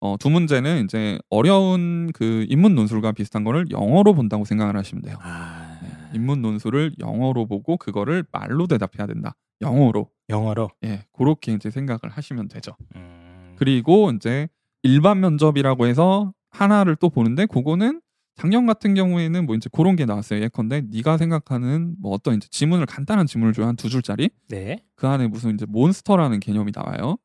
[0.00, 5.16] 어, 두 문제는 이제 어려운 그 인문 논술과 비슷한 거를 영어로 본다고 생각을 하시면 돼요.
[5.22, 5.65] 아,
[6.16, 9.36] 인문 논술을 영어로 보고 그거를 말로 대답해야 된다.
[9.60, 10.10] 영어로.
[10.28, 10.70] 영어로.
[10.84, 12.76] 예, 그렇게 이제 생각을 하시면 되죠.
[12.96, 14.48] 음, 그리고 이제
[14.82, 18.00] 일반 면접이라고 해서 하나를 또 보는데 그거는
[18.34, 20.42] 작년 같은 경우에는 뭐 이제 그런 게 나왔어요.
[20.42, 24.84] 예컨대 네가 생각하는 뭐 어떤 이제 지문을 간단한 지문을 줘요 한두 줄짜리 네.
[24.94, 27.16] 그 안에 무슨 이제 몬스터라는 개념이 나와요.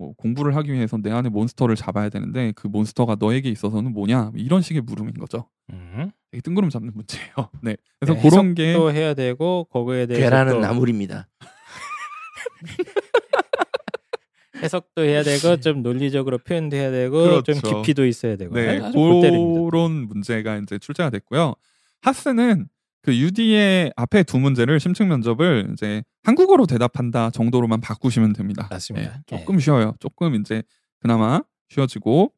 [0.00, 4.34] 뭐 공부를 하기 위해서 내 안에 몬스터를 잡아야 되는데 그 몬스터가 너에게 있어서는 뭐냐 뭐
[4.36, 5.46] 이런 식의 물음인 거죠.
[5.70, 6.10] 음.
[6.30, 7.34] 되게 뜬구름 잡는 문제예요.
[7.62, 7.76] 네.
[7.98, 11.28] 그래서 네, 그런 게또 해야 되고 거기에 대해서 괴라는 또 나물입니다.
[14.62, 17.82] 해석도 해야 되고 좀 논리적으로 표현도 해야 되고 좀 그렇죠.
[17.82, 18.80] 깊이도 있어야 되고 네.
[18.80, 21.56] 그런 문제가 이제 출제가 됐고요.
[22.00, 22.68] 하스는
[23.02, 28.68] 그 UD의 앞에 두 문제를 심층 면접을 이제 한국어로 대답한다 정도로만 바꾸시면 됩니다.
[28.70, 29.22] 맞습니다.
[29.26, 29.94] 네, 조금 쉬워요.
[30.00, 30.62] 조금 이제
[31.00, 32.32] 그나마 쉬워지고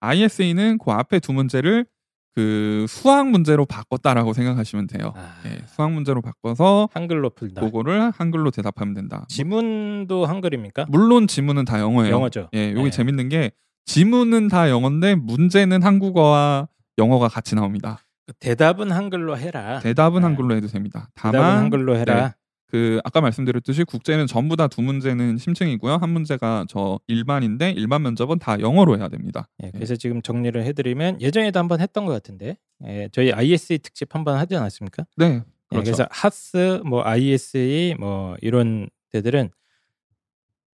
[0.00, 1.86] ISE는 그 앞에 두 문제를
[2.34, 5.14] 그 수학 문제로 바꿨다라고 생각하시면 돼요.
[5.16, 7.62] 아, 예, 수학 문제로 바꿔서 한글로 풀다.
[7.62, 9.24] 그거를 한글로 대답하면 된다.
[9.28, 10.86] 지문도 한글입니까?
[10.90, 12.14] 물론 지문은 다 영어예요.
[12.14, 12.50] 영어죠.
[12.54, 12.90] 예, 여기 네.
[12.90, 13.52] 재밌는 게
[13.86, 18.00] 지문은 다 영어인데 문제는 한국어와 영어가 같이 나옵니다.
[18.40, 19.80] 대답은 한글로 해라.
[19.80, 20.26] 대답은 네.
[20.26, 21.08] 한글로 해도 됩니다.
[21.14, 22.34] 대답은 다만 한글로 해라.
[22.68, 25.94] 그 아까 말씀드렸듯이 국제는 전부 다 두 문제는 심층이고요.
[25.94, 29.48] 한 문제가 저 일반인데 일반 면접은 다 영어로 해야 됩니다.
[29.62, 34.36] 예, 그래서 지금 정리를 해드리면 예전에도 한번 했던 것 같은데 예, 저희 ISE 특집 한번
[34.36, 35.04] 하지 않았습니까?
[35.16, 35.84] 네, 예, 그렇죠.
[35.84, 39.50] 그래서 하스, 뭐 ISE 뭐 이런 데들은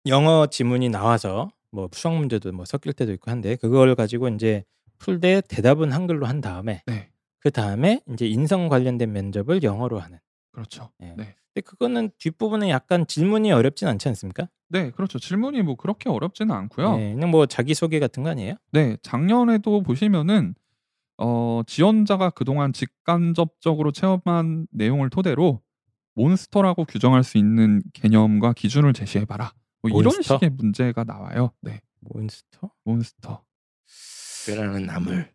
[0.07, 4.63] 영어 지문이 나와서 뭐 수학 문제도 뭐 섞일 때도 있고 한데 그걸 가지고 이제
[4.97, 7.09] 풀 때 대답은 한글로 한 다음에 네,
[7.41, 10.19] 그 다음에 이제 인성 관련된 면접을 영어로 하는.
[10.51, 10.91] 그렇죠.
[11.01, 11.13] 예.
[11.17, 11.35] 네.
[11.53, 14.47] 근데 그거는 뒷부분에 약간 질문이 어렵진 않지 않습니까?
[14.69, 15.19] 네, 그렇죠.
[15.19, 16.97] 질문이 뭐 그렇게 어렵지는 않고요.
[16.99, 18.55] 예, 그냥 뭐 자기 소개 같은 거 아니에요?
[18.71, 20.55] 네, 작년에도 보시면은
[21.17, 25.61] 어, 지원자가 그동안 직간접적으로 체험한 내용을 토대로
[26.15, 29.51] monster라고 규정할 수 있는 개념과 기준을 제시해봐라.
[29.81, 30.21] 뭐 이런?
[30.21, 31.51] 식의 문제가 나와요.
[31.61, 32.71] 네, monster?
[32.85, 33.43] Monster.
[34.45, 35.29] 괴라는 나물.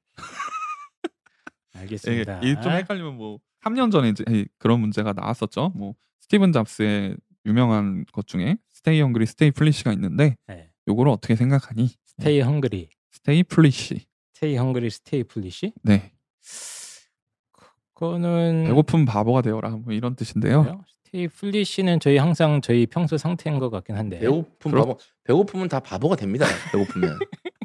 [1.80, 2.40] 알겠습니다.
[2.42, 4.24] 예, 좀 헷갈리면 뭐 3년 전에 이제
[4.58, 5.72] 그런 문제가 나왔었죠.
[5.74, 10.70] 뭐 스티븐 잡스의 유명한 것 중에 stay hungry stay foolish가 있는데 네.
[10.88, 11.88] 요거를 어떻게 생각하니?
[12.04, 14.06] Stay hungry, stay foolish.
[14.34, 15.72] Stay hungry, stay foolish?
[15.82, 16.12] 네.
[17.94, 19.70] 그거는 배고픈 바보가 되어라.
[19.70, 20.62] 뭐 이런 뜻인데요.
[20.64, 20.84] 뭐요?
[21.04, 24.18] 스테이 플리시는 저희 항상 저희 평소 상태인 것 같긴 한데.
[24.18, 24.98] 배고픔 그렇- 바보.
[25.24, 26.46] 배고프면 다 바보가 됩니다.
[26.72, 27.18] 배고프면.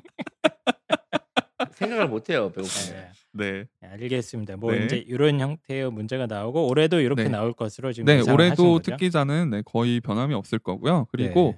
[1.81, 2.51] 생각을 못 해요.
[2.55, 3.11] 배고프면.
[3.33, 3.87] 네, 네.
[3.87, 4.57] 알겠습니다.
[4.57, 4.85] 뭐 네.
[4.85, 7.29] 이제 이런 형태의 문제가 나오고 올해도 이렇게 네.
[7.29, 8.79] 나올 것으로 지금 네, 올해도?
[8.79, 11.07] 특기자는 네, 거의 변함이 없을 거고요.
[11.11, 11.55] 그리고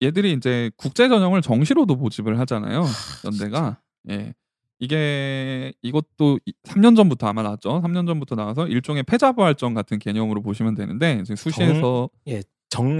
[0.00, 0.06] 네.
[0.08, 2.84] 얘들이 이제 국제 전형을 정시로도 모집을 하잖아요.
[3.24, 3.80] 연대가.
[4.10, 4.34] 예.
[4.78, 7.80] 이게 이것도 3년 전부터 아마 나왔죠.
[7.80, 12.42] 3년 전부터 나와서 일종의 패자부활전 같은 개념으로 보시면 되는데 이제 수시에서 정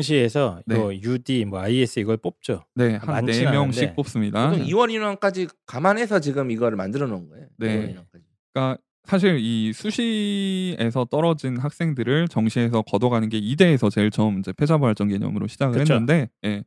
[0.02, 0.76] 시에서 네.
[0.76, 2.64] 뭐 UD, 뭐 IS 이걸 뽑죠.
[2.74, 3.52] 네, 한 많진 네 않은데.
[3.58, 4.50] 명씩 뽑습니다.
[4.50, 7.46] 보통 2월 인원까지 감안해서 지금 이거를 만들어 놓은 거예요.
[7.58, 7.66] 네.
[7.86, 8.24] 2월 인원까지.
[8.52, 15.46] 그러니까 사실 이 수시에서 떨어진 학생들을 정시에서 걷어가는 게 이대에서 제일 처음 이제 패자부활전 개념으로
[15.46, 15.94] 시작을 그쵸.
[15.94, 16.64] 했는데 예.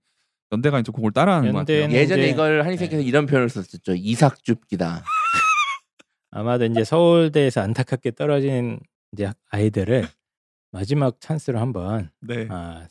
[0.51, 1.91] 연대가 이제 그걸 따라하는 것 같아요.
[1.91, 3.93] 예전에 이제- 이걸 한의사께서 이런 표현을 썼었죠.
[3.95, 5.03] 이삭줍기다.
[6.31, 8.79] 아마도 이제 서울대에서 안타깝게 떨어진
[9.13, 10.07] 이제 아이들을
[10.71, 12.47] 마지막 찬스로 한번 네.
[12.49, 12.87] 아,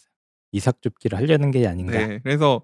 [0.52, 1.92] 이삭 줍기를 하려는 게 아닌가.
[1.92, 2.20] 네.
[2.22, 2.62] 그래서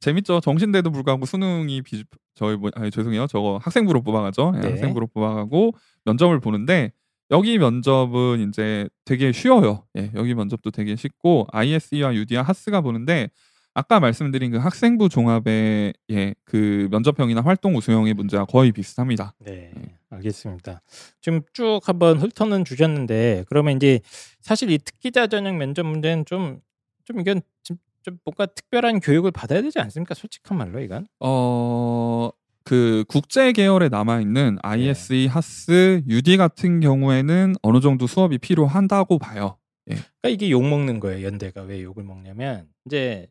[0.00, 0.40] 재밌죠.
[0.40, 3.26] 정신대도 불구하고 수능이 비 저희 뭐 아니 죄송해요.
[3.26, 4.52] 저거 학생부로 뽑아가죠.
[4.56, 4.70] 예, 네.
[4.70, 5.72] 학생부로 뽑아가고
[6.04, 6.92] 면접을 보는데
[7.30, 9.84] 여기 면접은 이제 되게 쉬워요.
[9.96, 13.30] 예, 여기 면접도 되게 쉽고 ISE와 UD와 하스가 보는데
[13.74, 19.34] 아까 말씀드린 그 학생부 종합의 예, 그 면접형이나 활동 우수형의 문제와 거의 비슷합니다.
[19.40, 19.72] 네,
[20.08, 20.80] 알겠습니다.
[21.20, 24.00] 지금 쭉 한번 훑어는 주셨는데 그러면 이제
[24.40, 26.60] 사실 이 특기자 전형 면접 문제는 좀
[27.06, 30.14] 좀 이건 좀, 좀 뭔가 특별한 교육을 받아야 되지 않습니까?
[30.14, 31.06] 솔직한 말로 이건.
[31.20, 32.30] 어,
[32.64, 39.56] 그 국제 계열에 남아 있는 ISE, 하스, UD 같은 경우에는 어느 정도 수업이 필요한다고 봐요.
[39.86, 41.24] 그러니까 이게 욕 먹는 거예요.
[41.24, 43.28] 연대가 왜 욕을 먹냐면 이제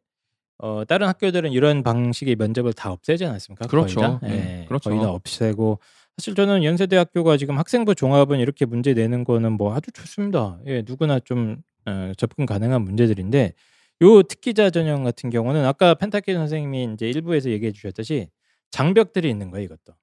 [0.57, 3.67] 어, 다른 학교들은 이런 방식의 면접을 다 없애지 않았습니까?
[3.67, 3.99] 그렇죠.
[3.99, 4.89] 거의 다, 네, 예, 그렇죠.
[4.89, 5.79] 거의 다 없애고
[6.15, 10.59] 사실 저는 연세대학교가 지금 학생부 종합은 이렇게 문제 내는 거는 뭐 아주 좋습니다.
[10.65, 13.53] 예, 누구나 좀 어, 접근 가능한 문제들인데
[14.01, 18.29] 요 특기자 전형 같은 경우는 아까 펜타키 선생님이 이제 일부에서 얘기해 주셨듯이
[18.71, 19.95] 장벽들이 있는 거예요, 이것도.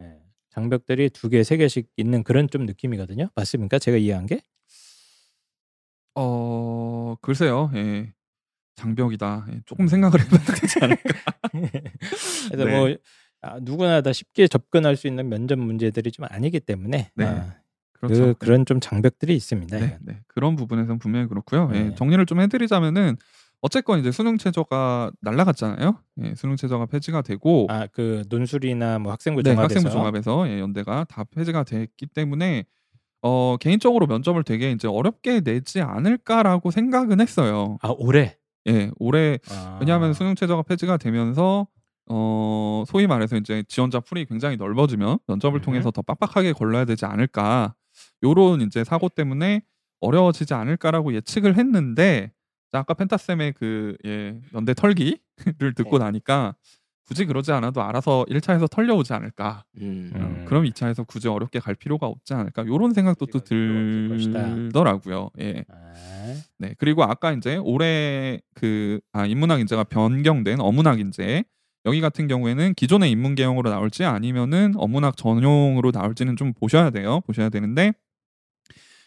[0.00, 0.18] 예,
[0.50, 3.28] 장벽들이 두 개, 세 개씩 있는 그런 좀 느낌이거든요.
[3.34, 3.78] 맞습니까?
[3.78, 4.40] 제가 이해한 게?
[6.14, 7.70] 어 글쎄요.
[7.74, 8.12] 예.
[8.76, 9.46] 장벽이다.
[9.52, 11.02] 예, 조금 생각을 해봐야 되지 않을까.
[12.50, 12.78] 그래서 네.
[12.78, 12.94] 뭐
[13.42, 17.24] 아, 누구나 다 쉽게 접근할 수 있는 면접 문제들이 좀 아니기 때문에 네.
[17.24, 17.54] 아,
[18.00, 18.34] 그렇죠.
[18.38, 19.78] 그, 런좀 장벽들이 있습니다.
[19.78, 20.20] 네, 네.
[20.28, 21.70] 그런 부분에서는 분명히 그렇고요.
[21.74, 21.94] 예, 네.
[21.94, 23.16] 정리를 좀 해드리자면은
[23.62, 25.98] 어쨌건 이제 수능 최저가 날라갔잖아요.
[26.22, 30.60] 예, 수능 최저가 폐지가 되고 아 그 논술이나 뭐 학생부 네, 종합에서 학생부 종합에서 예,
[30.60, 32.64] 연대가 다 폐지가 됐기 때문에
[33.22, 37.78] 어, 개인적으로 면접을 되게 이제 어렵게 내지 않을까라고 생각은 했어요.
[37.82, 38.36] 아 올해
[38.68, 41.66] 예, 올해 아, 왜냐하면 수능 최저가 폐지가 되면서
[42.08, 45.62] 어 소위 말해서 이제 지원자 풀이 굉장히 넓어지면 면접을 음.
[45.62, 47.74] 통해서 더 빡빡하게 걸러야 되지 않을까
[48.22, 49.62] 요런 이제 사고 때문에
[50.00, 52.32] 어려워지지 않을까라고 예측을 했는데
[52.72, 56.04] 자, 아까 펜타쌤의 그 예, 연대 털기를 듣고 네.
[56.04, 56.54] 나니까
[57.06, 60.10] 굳이 그러지 않아도 알아서 1차에서 털려오지 않을까 음.
[60.14, 60.44] 어, 음.
[60.46, 63.38] 그럼 2차에서 굳이 어렵게 갈 필요가 없지 않을까 요런 생각도 또.
[63.40, 65.64] 들더라고요 예.
[65.68, 71.44] 아, 네 그리고 아까 이제 올해 그 아, 인문학 인재가 변경된 어문학 인재
[71.84, 77.48] 여기 같은 경우에는 기존의 인문 계형으로 나올지 아니면은 어문학 전용으로 나올지는 좀 보셔야 돼요 보셔야
[77.48, 77.92] 되는데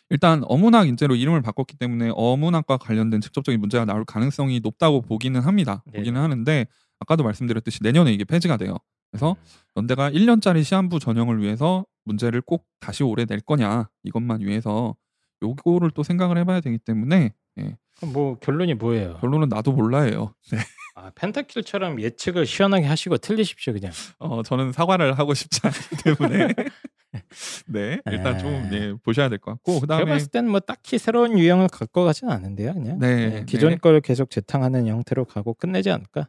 [0.10, 5.84] 일단 어문학 인재로 이름을 바꿨기 때문에 어문학과 관련된 직접적인 문제가 나올 가능성이 높다고 보기는 합니다
[5.86, 6.00] 네.
[6.00, 6.65] 보기는 하는데
[7.00, 8.78] 아까도 말씀드렸듯이 내년에 이게 폐지가 돼요
[9.12, 9.36] 그래서
[9.76, 14.95] 연대가 1년짜리 시한부 전형을 위해서 문제를 꼭 다시 올해 낼 거냐 이것만 위해서
[15.41, 19.17] 요거를 또 생각을 해봐야 되기 때문에 예, 그럼 뭐 결론이 뭐예요?
[19.19, 20.34] 결론은 나도 몰라예요.
[20.52, 20.60] 네.
[20.95, 23.91] 아, 펜타킬처럼 예측을 시원하게 하시고 틀리십시오 그냥.
[24.19, 26.48] 어, 저는 사과를 하고 싶지 않기 때문에
[27.67, 28.69] 네 일단 좀 아.
[28.74, 32.30] 예, 보셔야 될 것 같고 제가 그다음에 봤을 때는 뭐 딱히 새로운 유형을 갖고 가진
[32.30, 33.00] 않은데요, 그냥.
[33.00, 33.76] 네, 기존 네.
[33.78, 36.28] 걸 계속 재탕하는 형태로 가고 끝내지 않을까?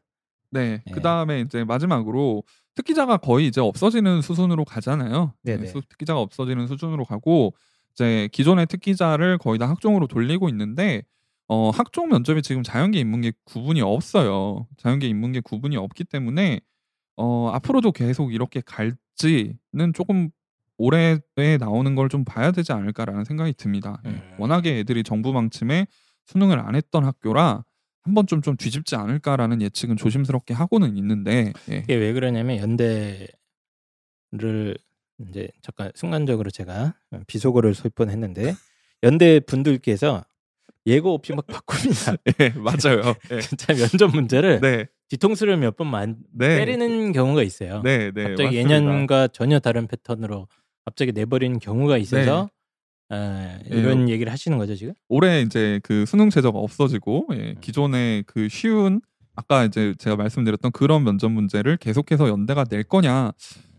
[0.51, 0.93] 네 네.
[0.93, 2.43] 그다음에 이제 마지막으로
[2.75, 5.35] 특기자가 거의 이제 없어지는 수순으로 가잖아요.
[5.43, 5.63] 네네.
[5.63, 7.55] 네, 수- 특기자가 없어지는 수준으로 가고
[7.93, 11.03] 이제 기존의 특기자를 거의 다 학종으로 돌리고 있는데
[11.49, 14.67] 어, 학종 면접이 지금 자연계 인문계 구분이 없어요.
[14.79, 16.61] 자연계 인문계 구분이 없기 때문에
[17.17, 20.31] 어, 앞으로도 계속 이렇게 갈지는 조금
[20.81, 21.19] 올해에
[21.59, 24.01] 나오는 걸 좀 봐야 되지 않을까라는 생각이 듭니다.
[24.07, 24.09] 예.
[24.11, 24.21] 음.
[24.39, 25.87] 워낙에 애들이 정부 방침에
[26.27, 27.65] 수능을 안 했던 학교라
[28.03, 31.77] 한 번쯤 좀 뒤집지 않을까라는 예측은 조심스럽게 하고는 있는데 예.
[31.85, 33.29] 이게 왜 그러냐면 연대를
[35.29, 36.95] 이제 잠깐 순간적으로 제가
[37.27, 38.55] 비속어를 쏠 뻔했는데
[39.03, 40.25] 연대 분들께서
[40.87, 42.17] 예고 없이 막 바꿉니다.
[42.41, 43.15] 예, 맞아요.
[43.33, 43.41] 예.
[43.43, 47.83] 진짜 면접 문제를 네, 뒤통수를 몇번 만 네, 때리는 경우가 있어요.
[47.83, 48.23] 네, 네.
[48.23, 48.75] 갑자기 맞습니다.
[48.75, 50.49] 예년과 전혀 다른 패턴으로
[50.85, 52.49] 갑자기 내버리는 경우가 있어서
[53.13, 54.95] 에, 이런 얘기를 하시는 거죠 지금?
[55.09, 57.55] 올해 이제 그 수능 최저가 없어지고 예, 음.
[57.61, 59.01] 기존의 그 쉬운
[59.35, 63.33] 아까 이제 제가 말씀드렸던 그런 면접 문제를 계속해서 연대가 낼 거냐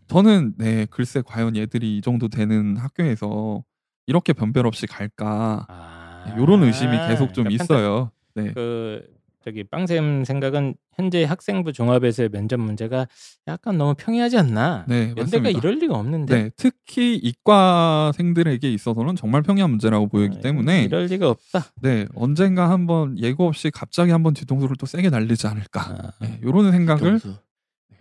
[0.08, 3.64] 저는 네 글쎄 과연 얘들이 이 정도 되는 학교에서
[4.08, 8.12] 이렇게 변별 없이 갈까 아, 이런 의심이 계속 좀 그러니까 있어요.
[8.36, 8.52] 네.
[8.54, 9.06] 그
[9.44, 13.08] 저기 빵샘 생각은 현재 학생부 종합에서의 면접 문제가
[13.48, 14.86] 약간 너무 평이하지 않나?
[14.88, 15.50] 네, 연대가.
[15.50, 16.36] 이럴 리가 없는데.
[16.44, 21.66] 네, 특히 이과생들에게 있어서는 정말 평이한 문제라고 보이기 어, 때문에 이럴 리가 없다.
[21.82, 26.72] 네 언젠가 한번 예고 없이 갑자기 한번 뒤통수를 또 세게 날리지 않을까 아, 네, 이런
[26.72, 27.40] 생각을 뒤통수.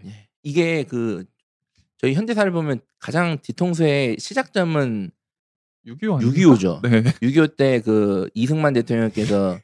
[0.06, 0.28] 예.
[0.42, 1.24] 이게 그
[1.96, 5.10] 저희 현대사를 보면 가장 뒤통수의 시작점은
[5.86, 6.82] 6.25 6.25죠.
[6.82, 7.02] 네.
[7.02, 9.58] 6.25 때 그 이승만 대통령께서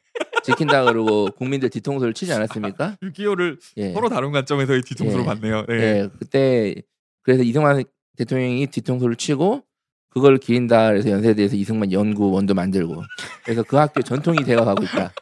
[0.46, 2.96] 지킨다 그러고 국민들 뒤통수를 치지 않았습니까?
[3.02, 3.92] 6.25를 예.
[3.92, 5.26] 서로 다른 관점에서의 뒤통수로 예.
[5.26, 5.66] 봤네요.
[5.66, 5.74] 네.
[5.74, 6.74] 예, 그때
[7.22, 7.82] 그래서 이승만
[8.16, 9.62] 대통령이 뒤통수를 치고
[10.10, 13.02] 그걸 기린다 그래서 연세대에서 이승만 연구원도 만들고
[13.44, 15.12] 그래서 그 학교 전통이 되어가고 있다.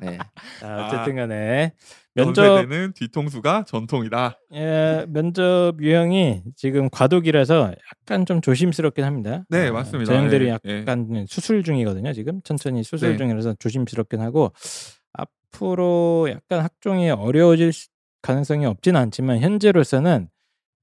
[0.00, 0.18] 네.
[0.60, 1.72] 자, 어쨌든 간에
[2.24, 4.38] 면접 연세대는 뒤통수가 전통이다.
[4.54, 9.44] 예, 면접 유형이 지금 과도기라서 약간 좀 조심스럽긴 합니다.
[9.48, 10.12] 네, 어, 맞습니다.
[10.12, 10.80] 저형들이 예, 예.
[10.80, 12.12] 약간 수술 중이거든요.
[12.12, 13.16] 지금 천천히 수술 네.
[13.16, 14.52] 중이라서 조심스럽긴 하고
[15.12, 17.88] 앞으로 약간 학종이 어려워질 수-
[18.22, 20.28] 가능성이 없지는 않지만 현재로서는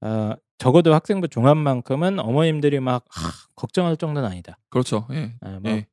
[0.00, 4.58] 어, 적어도 학생부 종합만큼은 어머님들이 막 하, 걱정할 정도는 아니다.
[4.70, 5.06] 그렇죠.
[5.10, 5.34] 예.
[5.42, 5.86] 아, 뭐, 예.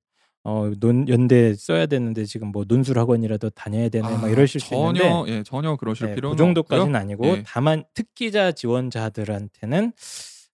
[0.45, 4.71] 어, 논, 연대 써야 되는데 지금 뭐 논술 학원이라도 다녀야 되네 막 아, 이러실 수
[4.71, 6.99] 전혀 있는데 예, 전혀 그러실 네, 필요는 그 정도까지는 없고요.
[7.01, 7.43] 아니고 예.
[7.45, 9.93] 다만 특기자 지원자들한테는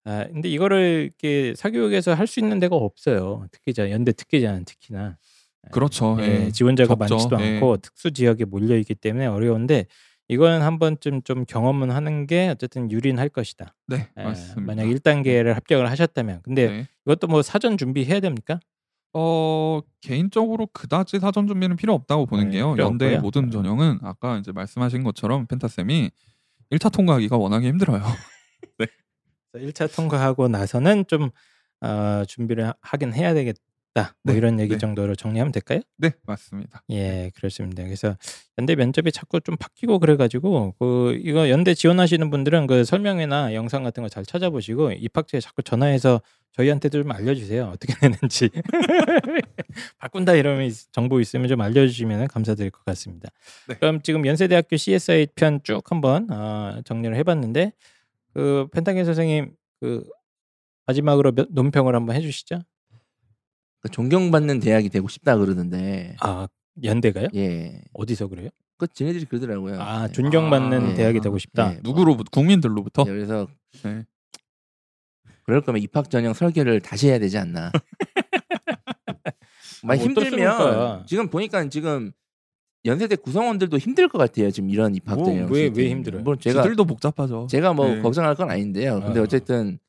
[0.06, 3.48] 아 근데 이거를 이렇게 사교육에서 할 수 있는 데가 없어요.
[3.52, 5.18] 특기자 연대 특기자는 특히나
[5.72, 6.18] 그렇죠.
[6.22, 6.52] 예, 예.
[6.52, 7.16] 지원자가 적죠.
[7.16, 7.56] 많지도 예.
[7.56, 9.88] 않고 특수 지역에 몰려 있기 때문에 어려운데
[10.28, 13.76] 이거는 한 번쯤 좀 경험은 하는 게 어쨌든 유린할 것이다.
[13.88, 14.62] 네, 예, 맞습니다.
[14.62, 16.88] 만약 1단계를 합격을 하셨다면 근데 네.
[17.08, 18.60] 이것도 뭐 사전 준비해야 됩니까?
[19.14, 22.74] 어 개인적으로 그다지 사전 준비는 필요 없다고 보는 네, 게요.
[22.76, 23.22] 필요 연대 없고요.
[23.22, 26.12] 모든 전형은 아까 이제 말씀하신 것처럼 펜타쌤이
[26.72, 28.02] 1차 통과하기가 워낙에 힘들어요.
[29.56, 31.30] 1차 1차 통과하고 나서는 좀
[31.82, 33.60] 어, 준비를 하- 하긴 해야 되겠다.
[33.96, 34.78] 뭐 네, 이런 얘기 네.
[34.78, 35.82] 정도로 정리하면 될까요?
[35.98, 36.84] 네, 맞습니다.
[36.92, 37.84] 예, 그렇습니다.
[37.84, 38.16] 그래서
[38.60, 44.04] 연대 면접이 자꾸 좀 바뀌고 그래가지고 그 이거 연대 지원하시는 분들은 그 설명회나 영상 같은
[44.04, 47.72] 거 잘 찾아보시고 입학처에 자꾸 전화해서 저희한테도 좀 알려주세요.
[47.74, 48.50] 어떻게 되는지
[50.00, 53.30] 바꾼다 이러면 있- 정보 있으면 좀 알려주시면 감사드릴 것 같습니다.
[53.70, 53.76] 네.
[53.76, 57.72] 그럼 지금 연세대학교 CSI 편 쭉 한번 어, 정리를 해봤는데
[58.34, 60.04] 그 펜타겐 선생님 그
[60.86, 62.60] 마지막으로 몇- 논평을 한번 해주시죠.
[63.82, 66.48] 그 존경받는 대학이 되고 싶다 그러는데 아
[66.84, 67.28] 연대가요?
[67.36, 67.82] 예.
[67.94, 68.50] 어디서 그래요?
[68.78, 69.82] 그 지네들이 그러더라고요.
[69.82, 70.14] 아 네.
[70.14, 71.24] 존경받는 아, 대학이 네.
[71.24, 71.72] 되고 싶다.
[71.72, 71.80] 네.
[71.84, 73.48] 누구로부터 국민들로부터 예, 그래서
[73.84, 74.06] 네.
[75.44, 77.72] 그럴 거면 입학 전형 설계를 다시 해야 되지 않나.
[79.84, 81.06] 많이 뭐 힘들면?
[81.08, 82.12] 지금 보니까 지금
[82.86, 84.52] 연세대 구성원들도 힘들 것 같아요.
[84.52, 85.52] 지금 이런 입학 뭐, 전형.
[85.52, 85.86] 왜- 시스템이.
[85.86, 86.24] 왜 힘들어요?
[86.24, 87.48] 물론 제가 지들도 복잡하죠.
[87.50, 88.02] 제가 뭐 네.
[88.02, 89.02] 걱정할 건 아닌데요.
[89.02, 89.24] 근데 어.
[89.24, 89.80] 어쨌든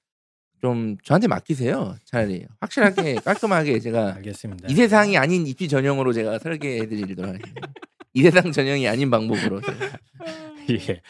[0.60, 1.96] 좀 저한테 맡기세요.
[2.04, 4.68] 차라리 확실하게 깔끔하게 제가 알겠습니다.
[4.68, 7.68] 이 세상이 아닌 입시 전형으로 제가 설계해 드리도록 하겠습니다.
[8.12, 9.60] 이 세상 전형이 아닌 방법으로.
[10.70, 11.00] 예.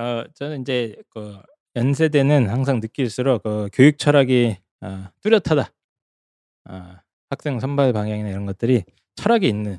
[0.00, 1.38] 어, 저는 이제 그
[1.76, 5.72] 연세대는 항상 느낄수록 그 교육 철학이 어, 뚜렷하다.
[6.68, 6.96] 어,
[7.30, 8.84] 학생 선발 방향이나 이런 것들이
[9.16, 9.78] 철학이 있는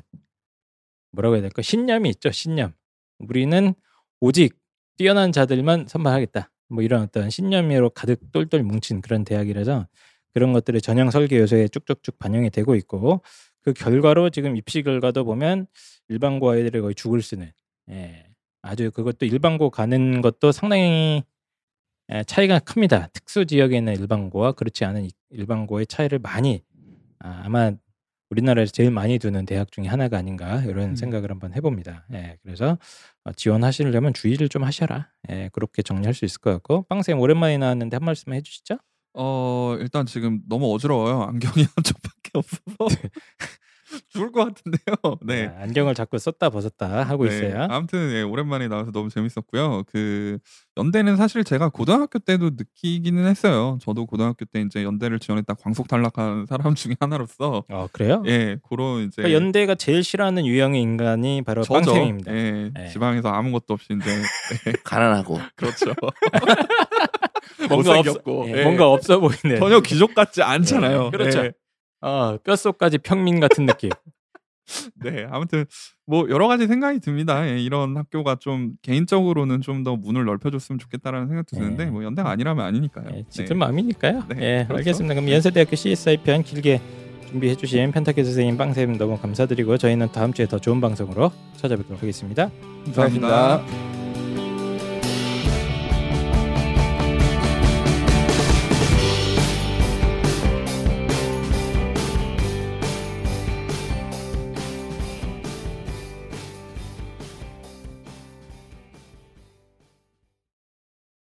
[1.12, 1.62] 뭐라고 해야 될까?
[1.62, 2.30] 신념이 있죠.
[2.30, 2.72] 신념.
[3.18, 3.74] 우리는
[4.20, 4.58] 오직
[4.96, 6.50] 뛰어난 자들만 선발하겠다.
[6.74, 9.86] 뭐 이런 어떤 신념으로 가득 똘똘 뭉친 그런 대학이라서
[10.34, 13.22] 그런 것들이 전형 설계 요소에 쭉쭉쭉 반영이 되고 있고
[13.62, 15.66] 그 결과로 지금 입시 결과도 보면
[16.08, 17.50] 일반고 아이들이 거의 죽을 쓰는
[17.90, 18.26] 예.
[18.62, 21.22] 아주 그것도 일반고 가는 것도 상당히
[22.12, 23.08] 예, 차이가 큽니다.
[23.12, 26.62] 특수 지역에 있는 일반고와 그렇지 않은 이- 일반고의 차이를 많이
[27.20, 27.72] 아, 아마
[28.34, 30.96] 우리나라에서 제일 많이 두는 대학 중에 하나가 아닌가 이런 음.
[30.96, 32.06] 생각을 한번 해봅니다.
[32.12, 32.78] 예, 그래서
[33.24, 35.08] 어, 지원하시려면 주의를 좀 하셔라.
[35.30, 38.78] 예, 그렇게 정리할 수 있을 것 같고 빵쌤 오랜만에 나왔는데 한 말씀 해주시죠.
[39.16, 41.22] 어 일단 지금 너무 어지러워요.
[41.22, 42.96] 안경이 한쪽밖에 없어서
[44.10, 45.18] 죽을 것 같은데요.
[45.22, 45.46] 네.
[45.46, 47.66] 아, 안경을 자꾸 썼다 벗었다 하고 네, 있어요.
[47.70, 49.84] 아무튼 예, 오랜만에 나와서 너무 재밌었고요.
[49.86, 50.38] 그
[50.76, 53.78] 연대는 사실 제가 고등학교 때도 느끼기는 했어요.
[53.80, 58.22] 저도 고등학교 때 이제 연대를 지원했다 광속 탈락한 사람 중에 하나로서 어 그래요?
[58.26, 61.92] 예 그런 이제 그러니까 연대가 제일 싫어하는 유형의 인간이 바로 저죠.
[61.92, 62.34] 빵쌤입니다.
[62.34, 62.88] 예, 네.
[62.88, 64.22] 지방에서 아무것도 없이 이제
[64.84, 65.94] 가난하고 그렇죠.
[67.68, 68.62] 뭔가 없, 못생겼고, 예, 예.
[68.64, 69.58] 뭔가 없어 보이는.
[69.58, 71.06] 전혀 귀족 같지 않잖아요.
[71.06, 71.50] 예, 그렇죠.
[72.04, 72.08] 예.
[72.08, 73.90] 어, 뼛속까지 평민 같은 느낌.
[75.04, 75.66] 네, 아무튼
[76.06, 77.46] 뭐 여러 가지 생각이 듭니다.
[77.46, 81.90] 예, 이런 학교가 좀 개인적으로는 좀 더 문을 넓혀줬으면 좋겠다라는 생각도 드는데 네.
[81.90, 83.06] 뭐 연대가 아니라면 아니니까요.
[83.10, 83.24] 예, 네.
[83.28, 84.24] 짙은 마음이니까요.
[84.30, 84.78] 네, 예, 그렇죠.
[84.78, 85.14] 알겠습니다.
[85.14, 86.80] 그럼 연세대학교 CSI 편 길게
[87.28, 92.50] 준비해주신 펜타키 선생님, 빵쌤 너무 감사드리고 저희는 다음 주에 더 좋은 방송으로 찾아뵙도록 하겠습니다.
[92.86, 93.58] 감사합니다.
[93.58, 94.03] 고맙습니다.